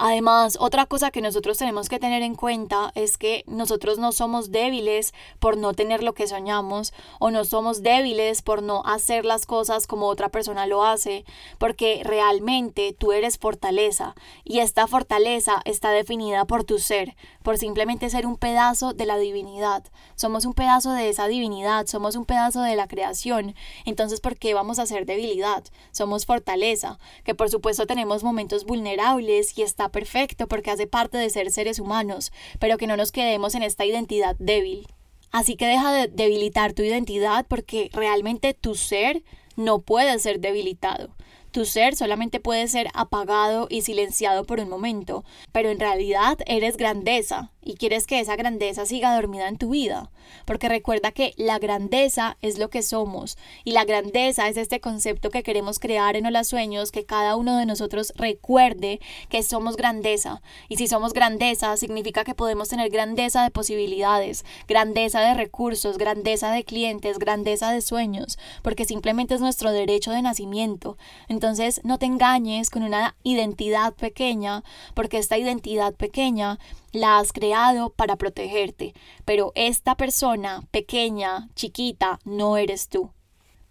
Además, 0.00 0.58
otra 0.60 0.86
cosa 0.86 1.10
que 1.10 1.20
nosotros 1.20 1.58
tenemos 1.58 1.88
que 1.88 1.98
tener 1.98 2.22
en 2.22 2.36
cuenta 2.36 2.92
es 2.94 3.18
que 3.18 3.42
nosotros 3.48 3.98
no 3.98 4.12
somos 4.12 4.52
débiles 4.52 5.12
por 5.40 5.56
no 5.56 5.74
tener 5.74 6.04
lo 6.04 6.14
que 6.14 6.28
soñamos 6.28 6.92
o 7.18 7.32
no 7.32 7.44
somos 7.44 7.82
débiles 7.82 8.42
por 8.42 8.62
no 8.62 8.84
hacer 8.84 9.24
las 9.24 9.44
cosas 9.44 9.88
como 9.88 10.06
otra 10.06 10.28
persona 10.28 10.68
lo 10.68 10.84
hace, 10.84 11.24
porque 11.58 12.02
realmente 12.04 12.94
tú 12.96 13.10
eres 13.10 13.38
fortaleza 13.38 14.14
y 14.44 14.60
esta 14.60 14.86
fortaleza 14.86 15.62
está 15.64 15.90
definida 15.90 16.44
por 16.44 16.62
tu 16.62 16.78
ser, 16.78 17.16
por 17.42 17.58
simplemente 17.58 18.08
ser 18.08 18.24
un 18.24 18.36
pedazo 18.36 18.92
de 18.92 19.04
la 19.04 19.18
divinidad. 19.18 19.82
Somos 20.14 20.44
un 20.44 20.54
pedazo 20.54 20.92
de 20.92 21.08
esa 21.08 21.26
divinidad, 21.26 21.86
somos 21.86 22.14
un 22.14 22.24
pedazo 22.24 22.62
de 22.62 22.76
la 22.76 22.86
creación. 22.86 23.56
Entonces, 23.84 24.20
¿por 24.20 24.36
qué 24.36 24.54
vamos 24.54 24.78
a 24.78 24.86
ser 24.86 25.06
debilidad? 25.06 25.64
Somos 25.90 26.24
fortaleza, 26.24 27.00
que 27.24 27.34
por 27.34 27.50
supuesto 27.50 27.88
tenemos 27.88 28.22
momentos 28.22 28.64
vulnerables 28.64 29.58
y 29.58 29.62
está 29.62 29.87
perfecto 29.90 30.48
porque 30.48 30.70
hace 30.70 30.86
parte 30.86 31.18
de 31.18 31.30
ser 31.30 31.50
seres 31.50 31.78
humanos, 31.78 32.32
pero 32.58 32.78
que 32.78 32.86
no 32.86 32.96
nos 32.96 33.12
quedemos 33.12 33.54
en 33.54 33.62
esta 33.62 33.84
identidad 33.84 34.36
débil. 34.38 34.86
Así 35.30 35.56
que 35.56 35.66
deja 35.66 35.92
de 35.92 36.08
debilitar 36.08 36.72
tu 36.72 36.82
identidad 36.82 37.46
porque 37.48 37.90
realmente 37.92 38.54
tu 38.54 38.74
ser 38.74 39.22
no 39.56 39.80
puede 39.80 40.18
ser 40.18 40.40
debilitado. 40.40 41.10
Tu 41.50 41.64
ser 41.64 41.96
solamente 41.96 42.40
puede 42.40 42.68
ser 42.68 42.88
apagado 42.94 43.66
y 43.70 43.82
silenciado 43.82 44.44
por 44.44 44.60
un 44.60 44.68
momento, 44.68 45.24
pero 45.52 45.70
en 45.70 45.80
realidad 45.80 46.38
eres 46.46 46.76
grandeza 46.76 47.50
y 47.68 47.74
quieres 47.74 48.06
que 48.06 48.18
esa 48.18 48.34
grandeza 48.34 48.86
siga 48.86 49.14
dormida 49.14 49.46
en 49.46 49.58
tu 49.58 49.68
vida. 49.68 50.10
Porque 50.46 50.70
recuerda 50.70 51.12
que 51.12 51.34
la 51.36 51.58
grandeza 51.58 52.38
es 52.40 52.58
lo 52.58 52.70
que 52.70 52.82
somos 52.82 53.36
y 53.62 53.72
la 53.72 53.84
grandeza 53.84 54.48
es 54.48 54.56
este 54.56 54.80
concepto 54.80 55.28
que 55.28 55.42
queremos 55.42 55.78
crear 55.78 56.16
en 56.16 56.32
los 56.32 56.48
sueños, 56.48 56.90
que 56.90 57.04
cada 57.04 57.36
uno 57.36 57.58
de 57.58 57.66
nosotros 57.66 58.14
recuerde 58.16 59.00
que 59.28 59.42
somos 59.42 59.76
grandeza. 59.76 60.40
Y 60.70 60.76
si 60.76 60.88
somos 60.88 61.12
grandeza, 61.12 61.76
significa 61.76 62.24
que 62.24 62.34
podemos 62.34 62.70
tener 62.70 62.88
grandeza 62.88 63.42
de 63.42 63.50
posibilidades, 63.50 64.46
grandeza 64.66 65.20
de 65.20 65.34
recursos, 65.34 65.98
grandeza 65.98 66.50
de 66.50 66.64
clientes, 66.64 67.18
grandeza 67.18 67.70
de 67.70 67.82
sueños, 67.82 68.38
porque 68.62 68.86
simplemente 68.86 69.34
es 69.34 69.42
nuestro 69.42 69.72
derecho 69.72 70.10
de 70.10 70.22
nacimiento. 70.22 70.96
Entonces 71.28 71.82
no 71.84 71.98
te 71.98 72.06
engañes 72.06 72.70
con 72.70 72.82
una 72.82 73.14
identidad 73.24 73.92
pequeña, 73.92 74.64
porque 74.94 75.18
esta 75.18 75.36
identidad 75.36 75.92
pequeña 75.92 76.58
la 76.92 77.18
has 77.18 77.32
creado 77.32 77.90
para 77.90 78.16
protegerte, 78.16 78.94
pero 79.24 79.52
esta 79.54 79.96
persona 79.96 80.62
pequeña, 80.70 81.48
chiquita, 81.54 82.18
no 82.24 82.56
eres 82.56 82.88
tú. 82.88 83.12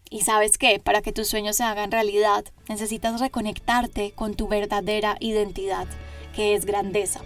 Y 0.10 0.22
sabes 0.22 0.58
qué, 0.58 0.80
para 0.80 1.02
que 1.02 1.12
tus 1.12 1.28
sueños 1.28 1.58
se 1.58 1.64
hagan 1.64 1.92
realidad, 1.92 2.46
necesitas 2.70 3.20
reconectarte 3.20 4.12
con 4.12 4.36
tu 4.36 4.48
verdadera 4.48 5.18
identidad, 5.20 5.88
que 6.34 6.56
es 6.56 6.66
grandeza. 6.66 7.22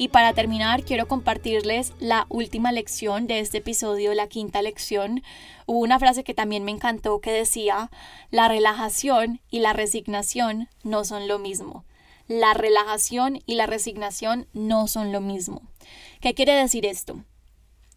Y 0.00 0.08
para 0.08 0.32
terminar, 0.32 0.84
quiero 0.84 1.08
compartirles 1.08 1.92
la 1.98 2.26
última 2.28 2.70
lección 2.70 3.26
de 3.26 3.40
este 3.40 3.58
episodio, 3.58 4.14
la 4.14 4.28
quinta 4.28 4.62
lección. 4.62 5.24
Hubo 5.66 5.80
una 5.80 5.98
frase 5.98 6.22
que 6.22 6.34
también 6.34 6.62
me 6.62 6.70
encantó 6.70 7.20
que 7.20 7.32
decía, 7.32 7.90
la 8.30 8.46
relajación 8.46 9.40
y 9.50 9.58
la 9.58 9.72
resignación 9.72 10.68
no 10.84 11.04
son 11.04 11.26
lo 11.26 11.40
mismo. 11.40 11.84
La 12.28 12.54
relajación 12.54 13.40
y 13.44 13.56
la 13.56 13.66
resignación 13.66 14.46
no 14.52 14.86
son 14.86 15.10
lo 15.10 15.20
mismo. 15.20 15.62
¿Qué 16.20 16.32
quiere 16.32 16.52
decir 16.52 16.86
esto? 16.86 17.24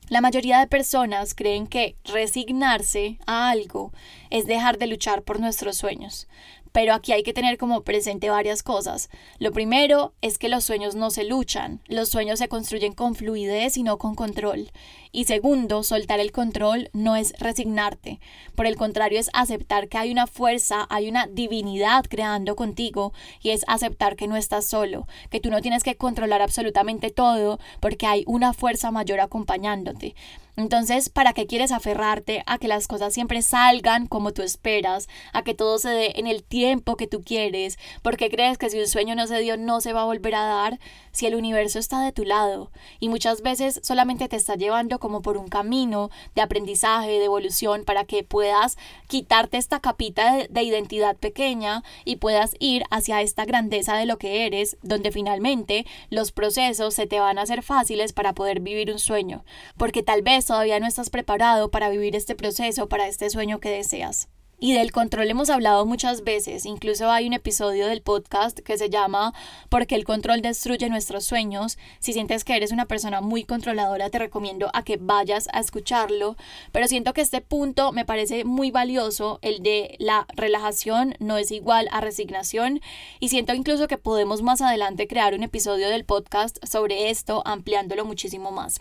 La 0.10 0.22
mayoría 0.22 0.60
de 0.60 0.68
personas 0.68 1.36
creen 1.36 1.68
que 1.68 1.96
resignarse 2.04 3.20
a 3.28 3.50
algo 3.52 3.94
es 4.32 4.48
dejar 4.48 4.80
de 4.80 4.88
luchar 4.88 5.22
por 5.22 5.40
nuestros 5.40 5.78
sueños, 5.78 6.28
pero 6.71 6.93
aquí 6.93 7.12
hay 7.12 7.23
que 7.23 7.34
tener 7.34 7.57
como 7.57 7.84
presente 7.84 8.29
varias 8.29 8.63
cosas. 8.63 9.10
Lo 9.39 9.51
primero 9.51 10.13
es 10.21 10.38
que 10.38 10.49
los 10.49 10.63
sueños 10.63 10.95
no 10.95 11.12
se 11.12 11.23
luchan, 11.23 11.81
los 11.88 12.10
sueños 12.10 12.39
se 12.39 12.47
construyen 12.47 12.93
con 12.93 13.15
fluidez 13.15 13.77
y 13.77 13.84
no 13.84 13.97
con 13.97 14.15
control. 14.15 14.71
Y 15.12 15.26
segundo, 15.26 15.84
soltar 15.84 16.19
el 16.19 16.32
control 16.32 16.89
no 16.93 17.15
es 17.17 17.34
resignarte, 17.38 18.19
por 18.56 18.65
el 18.65 18.78
contrario 18.78 19.19
es 19.19 19.30
aceptar 19.34 19.89
que 19.89 19.97
hay 19.97 20.12
una 20.12 20.26
fuerza, 20.26 20.88
hay 20.89 21.10
una 21.10 21.28
divinidad 21.28 22.06
creando 22.10 22.56
contigo 22.56 23.12
y 23.41 23.50
es 23.50 23.65
aceptar 23.67 24.15
que 24.15 24.28
no 24.28 24.38
estás 24.38 24.65
solo, 24.65 25.08
que 25.30 25.41
tú 25.41 25.50
no 25.50 25.62
tienes 25.62 25.84
que 25.84 25.95
controlar 25.95 26.41
absolutamente 26.41 27.10
todo 27.10 27.60
porque 27.82 28.08
hay 28.08 28.24
una 28.26 28.54
fuerza 28.54 28.91
mayor 28.91 29.19
acompañándote. 29.19 30.15
Entonces, 30.58 31.10
¿para 31.10 31.34
qué 31.34 31.47
quieres 31.47 31.71
aferrarte 31.71 32.43
a 32.45 32.58
que 32.58 32.67
las 32.67 32.88
cosas 32.88 33.13
siempre 33.13 33.41
salgan 33.41 34.06
como 34.06 34.34
tú 34.34 34.41
esperas, 34.41 35.08
a 35.34 35.43
que 35.43 35.54
todo 35.54 35.80
se 35.80 35.89
dé 35.89 36.13
en 36.17 36.28
el 36.28 36.43
tiempo 36.43 36.97
que 36.97 37.08
tú 37.08 37.21
quieres? 37.21 37.80
¿Por 38.02 38.17
qué 38.17 38.30
crees 38.30 38.58
que 38.58 38.69
si 38.69 38.80
un 38.80 38.88
sueño 38.88 39.15
no 39.15 39.28
se 39.28 39.39
dio 39.39 39.56
no 39.58 39.80
se 39.80 39.93
va 39.93 40.02
a 40.02 40.06
volver 40.06 40.36
a 40.36 40.45
dar? 40.45 40.80
Si 41.13 41.26
el 41.26 41.36
universo 41.36 41.80
está 41.80 42.04
de 42.04 42.12
tu 42.12 42.26
lado 42.26 42.71
y 43.00 43.08
muchas 43.08 43.41
veces 43.41 43.80
solamente 43.84 44.28
te 44.28 44.36
está 44.36 44.56
llevando 44.56 45.00
como 45.02 45.22
por 45.22 45.36
un 45.36 45.50
camino 45.50 46.10
de 46.36 46.42
aprendizaje, 46.42 47.10
de 47.10 47.26
evolución, 47.26 47.84
para 47.84 48.06
que 48.06 48.24
puedas 48.24 48.78
quitarte 49.08 49.58
esta 49.58 49.82
capita 49.82 50.34
de, 50.34 50.48
de 50.48 50.64
identidad 50.64 51.18
pequeña 51.18 51.84
y 52.06 52.16
puedas 52.16 52.56
ir 52.60 52.86
hacia 52.90 53.22
esta 53.22 53.44
grandeza 53.44 53.98
de 53.98 54.06
lo 54.06 54.18
que 54.18 54.46
eres, 54.46 54.78
donde 54.82 55.12
finalmente 55.12 55.86
los 56.10 56.32
procesos 56.32 56.94
se 56.94 57.08
te 57.08 57.20
van 57.20 57.38
a 57.38 57.42
hacer 57.42 57.64
fáciles 57.64 58.14
para 58.14 58.34
poder 58.34 58.62
vivir 58.62 58.90
un 58.92 59.00
sueño, 59.00 59.44
porque 59.76 60.04
tal 60.04 60.22
vez 60.22 60.46
todavía 60.46 60.80
no 60.80 60.88
estás 60.88 61.10
preparado 61.10 61.70
para 61.72 61.90
vivir 61.90 62.16
este 62.16 62.36
proceso, 62.36 62.88
para 62.88 63.08
este 63.08 63.30
sueño 63.30 63.60
que 63.60 63.70
deseas. 63.70 64.30
Y 64.63 64.74
del 64.74 64.91
control 64.91 65.28
hemos 65.28 65.50
hablado 65.50 65.88
muchas 65.88 66.24
veces, 66.24 66.67
incluso 66.67 67.10
hay 67.10 67.26
un 67.26 67.34
episodio 67.34 67.88
del 67.88 68.04
podcast 68.04 68.60
que 68.60 68.78
se 68.78 68.91
llama 68.91 69.34
Porque 69.69 69.95
el 69.95 70.04
control 70.04 70.43
destruye 70.43 70.88
nuestros 70.88 71.26
sueños. 71.26 71.80
Si 71.97 72.13
sientes 72.13 72.43
que 72.43 72.56
eres 72.56 72.71
una 72.71 72.86
persona 72.86 73.21
muy 73.21 73.43
controladora, 73.43 74.12
te 74.12 74.19
recomiendo 74.19 74.69
a 74.76 74.84
que 74.84 74.97
vayas 74.97 75.47
a 75.52 75.62
escucharlo. 75.62 76.36
Pero 76.71 76.88
siento 76.88 77.13
que 77.13 77.21
este 77.21 77.41
punto 77.41 77.91
me 77.91 78.06
parece 78.06 78.45
muy 78.45 78.69
valioso, 78.69 79.39
el 79.41 79.63
de 79.63 79.95
la 79.97 80.28
relajación 80.36 81.15
no 81.17 81.39
es 81.39 81.50
igual 81.50 81.88
a 81.91 82.00
resignación. 82.00 82.82
Y 83.19 83.30
siento 83.30 83.56
incluso 83.56 83.88
que 83.88 83.97
podemos 83.97 84.43
más 84.43 84.62
adelante 84.62 85.08
crear 85.08 85.34
un 85.34 85.41
episodio 85.41 85.89
del 85.89 86.06
podcast 86.06 86.63
sobre 86.63 87.10
esto, 87.10 87.41
ampliándolo 87.45 88.06
muchísimo 88.06 88.52
más. 88.52 88.80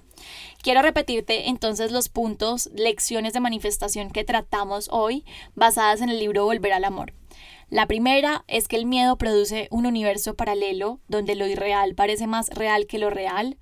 Quiero 0.62 0.83
repetirte 0.83 1.49
entonces 1.49 1.90
los 1.90 2.11
puntos, 2.11 2.69
lecciones 2.75 3.33
de 3.33 3.40
manifestación 3.40 4.11
que 4.11 4.25
tratamos 4.25 4.90
hoy 4.93 5.25
basadas 5.71 6.01
en 6.01 6.09
el 6.09 6.19
libro 6.19 6.47
Volver 6.47 6.73
al 6.73 6.83
Amor. 6.83 7.13
La 7.69 7.87
primera 7.87 8.45
es 8.49 8.67
que 8.67 8.75
el 8.75 8.87
miedo 8.87 9.17
produce 9.19 9.69
un 9.71 9.87
universo 9.87 10.35
paralelo 10.35 10.99
donde 11.07 11.37
lo 11.37 11.47
irreal 11.47 11.95
parece 11.95 12.27
más 12.27 12.49
real 12.49 12.89
que 12.89 12.99
lo 12.99 13.09
real. 13.09 13.57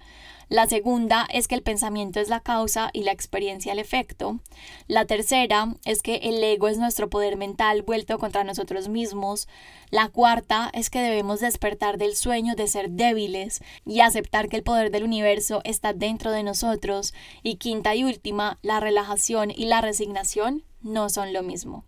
La 0.49 0.66
segunda 0.66 1.29
es 1.31 1.49
que 1.49 1.55
el 1.55 1.62
pensamiento 1.62 2.18
es 2.18 2.31
la 2.31 2.40
causa 2.40 2.88
y 2.94 3.03
la 3.03 3.12
experiencia 3.12 3.73
el 3.73 3.79
efecto. 3.79 4.40
La 4.87 5.05
tercera 5.05 5.75
es 5.85 6.01
que 6.01 6.14
el 6.23 6.42
ego 6.42 6.68
es 6.68 6.79
nuestro 6.79 7.11
poder 7.11 7.37
mental 7.37 7.83
vuelto 7.83 8.18
contra 8.18 8.44
nosotros 8.44 8.88
mismos. 8.88 9.47
La 9.90 10.09
cuarta 10.09 10.71
es 10.73 10.88
que 10.88 11.03
debemos 11.03 11.40
despertar 11.40 11.99
del 11.99 12.16
sueño 12.16 12.55
de 12.55 12.68
ser 12.68 12.88
débiles 12.88 13.61
y 13.85 14.01
aceptar 14.01 14.49
que 14.49 14.57
el 14.57 14.62
poder 14.62 14.90
del 14.90 15.05
universo 15.05 15.61
está 15.64 15.92
dentro 15.92 16.31
de 16.31 16.42
nosotros. 16.42 17.12
Y 17.42 17.57
quinta 17.57 17.94
y 17.94 18.05
última, 18.05 18.59
la 18.62 18.81
relajación 18.81 19.51
y 19.51 19.66
la 19.66 19.83
resignación 19.83 20.64
no 20.81 21.11
son 21.11 21.35
lo 21.35 21.42
mismo. 21.42 21.85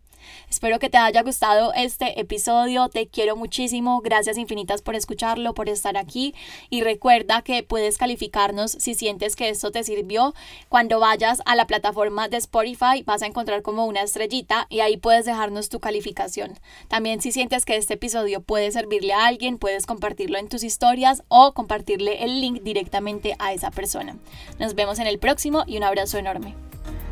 Espero 0.49 0.79
que 0.79 0.91
te 0.91 0.99
haya 0.99 1.23
gustado 1.23 1.73
este 1.75 2.21
episodio, 2.21 2.89
te 2.89 3.07
quiero 3.07 3.37
muchísimo, 3.37 4.01
gracias 4.01 4.39
infinitas 4.39 4.83
por 4.83 4.95
escucharlo, 4.95 5.55
por 5.55 5.69
estar 5.69 5.97
aquí 5.97 6.35
y 6.71 6.83
recuerda 6.83 7.43
que 7.43 7.63
puedes 7.63 7.99
calificarnos 7.99 8.73
si 8.73 8.95
sientes 8.95 9.37
que 9.37 9.49
esto 9.49 9.71
te 9.71 9.85
sirvió. 9.85 10.35
Cuando 10.69 11.01
vayas 11.01 11.41
a 11.47 11.57
la 11.57 11.67
plataforma 11.67 12.29
de 12.29 12.39
Spotify 12.39 13.03
vas 13.05 13.23
a 13.23 13.27
encontrar 13.27 13.63
como 13.63 13.87
una 13.87 14.03
estrellita 14.03 14.67
y 14.69 14.81
ahí 14.81 14.97
puedes 14.97 15.25
dejarnos 15.25 15.69
tu 15.69 15.81
calificación. 15.81 16.59
También 16.89 17.21
si 17.21 17.33
sientes 17.33 17.65
que 17.65 17.77
este 17.77 17.95
episodio 17.95 18.41
puede 18.41 18.71
servirle 18.73 19.13
a 19.13 19.27
alguien, 19.27 19.59
puedes 19.59 19.87
compartirlo 19.87 20.39
en 20.39 20.49
tus 20.49 20.65
historias 20.65 21.23
o 21.29 21.53
compartirle 21.53 22.25
el 22.25 22.41
link 22.41 22.63
directamente 22.63 23.37
a 23.39 23.53
esa 23.53 23.71
persona. 23.71 24.17
Nos 24.59 24.75
vemos 24.75 24.99
en 24.99 25.07
el 25.07 25.19
próximo 25.19 25.65
y 25.67 25.77
un 25.77 25.85
abrazo 25.85 26.19
enorme. 26.19 26.70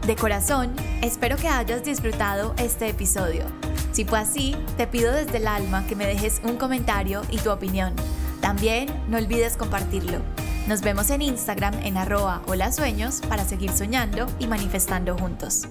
De 0.08 0.16
corazón, 0.16 0.74
espero 1.02 1.36
que 1.36 1.48
hayas 1.48 1.84
disfrutado 1.84 2.54
este 2.56 2.88
episodio. 2.88 3.44
Si 3.92 4.06
fue 4.06 4.18
así, 4.18 4.56
te 4.78 4.86
pido 4.86 5.12
desde 5.12 5.36
el 5.36 5.46
alma 5.46 5.86
que 5.86 5.96
me 5.96 6.06
dejes 6.06 6.40
un 6.44 6.56
comentario 6.56 7.20
y 7.28 7.36
tu 7.36 7.50
opinión. 7.50 7.92
También 8.40 8.88
no 9.10 9.18
olvides 9.18 9.58
compartirlo. 9.58 10.20
Nos 10.66 10.80
vemos 10.80 11.10
en 11.10 11.20
Instagram 11.20 11.74
en 11.84 11.98
arroba 11.98 12.40
hola 12.46 12.72
sueños 12.72 13.20
para 13.28 13.44
seguir 13.44 13.70
soñando 13.70 14.26
y 14.38 14.46
manifestando 14.46 15.14
juntos. 15.14 15.68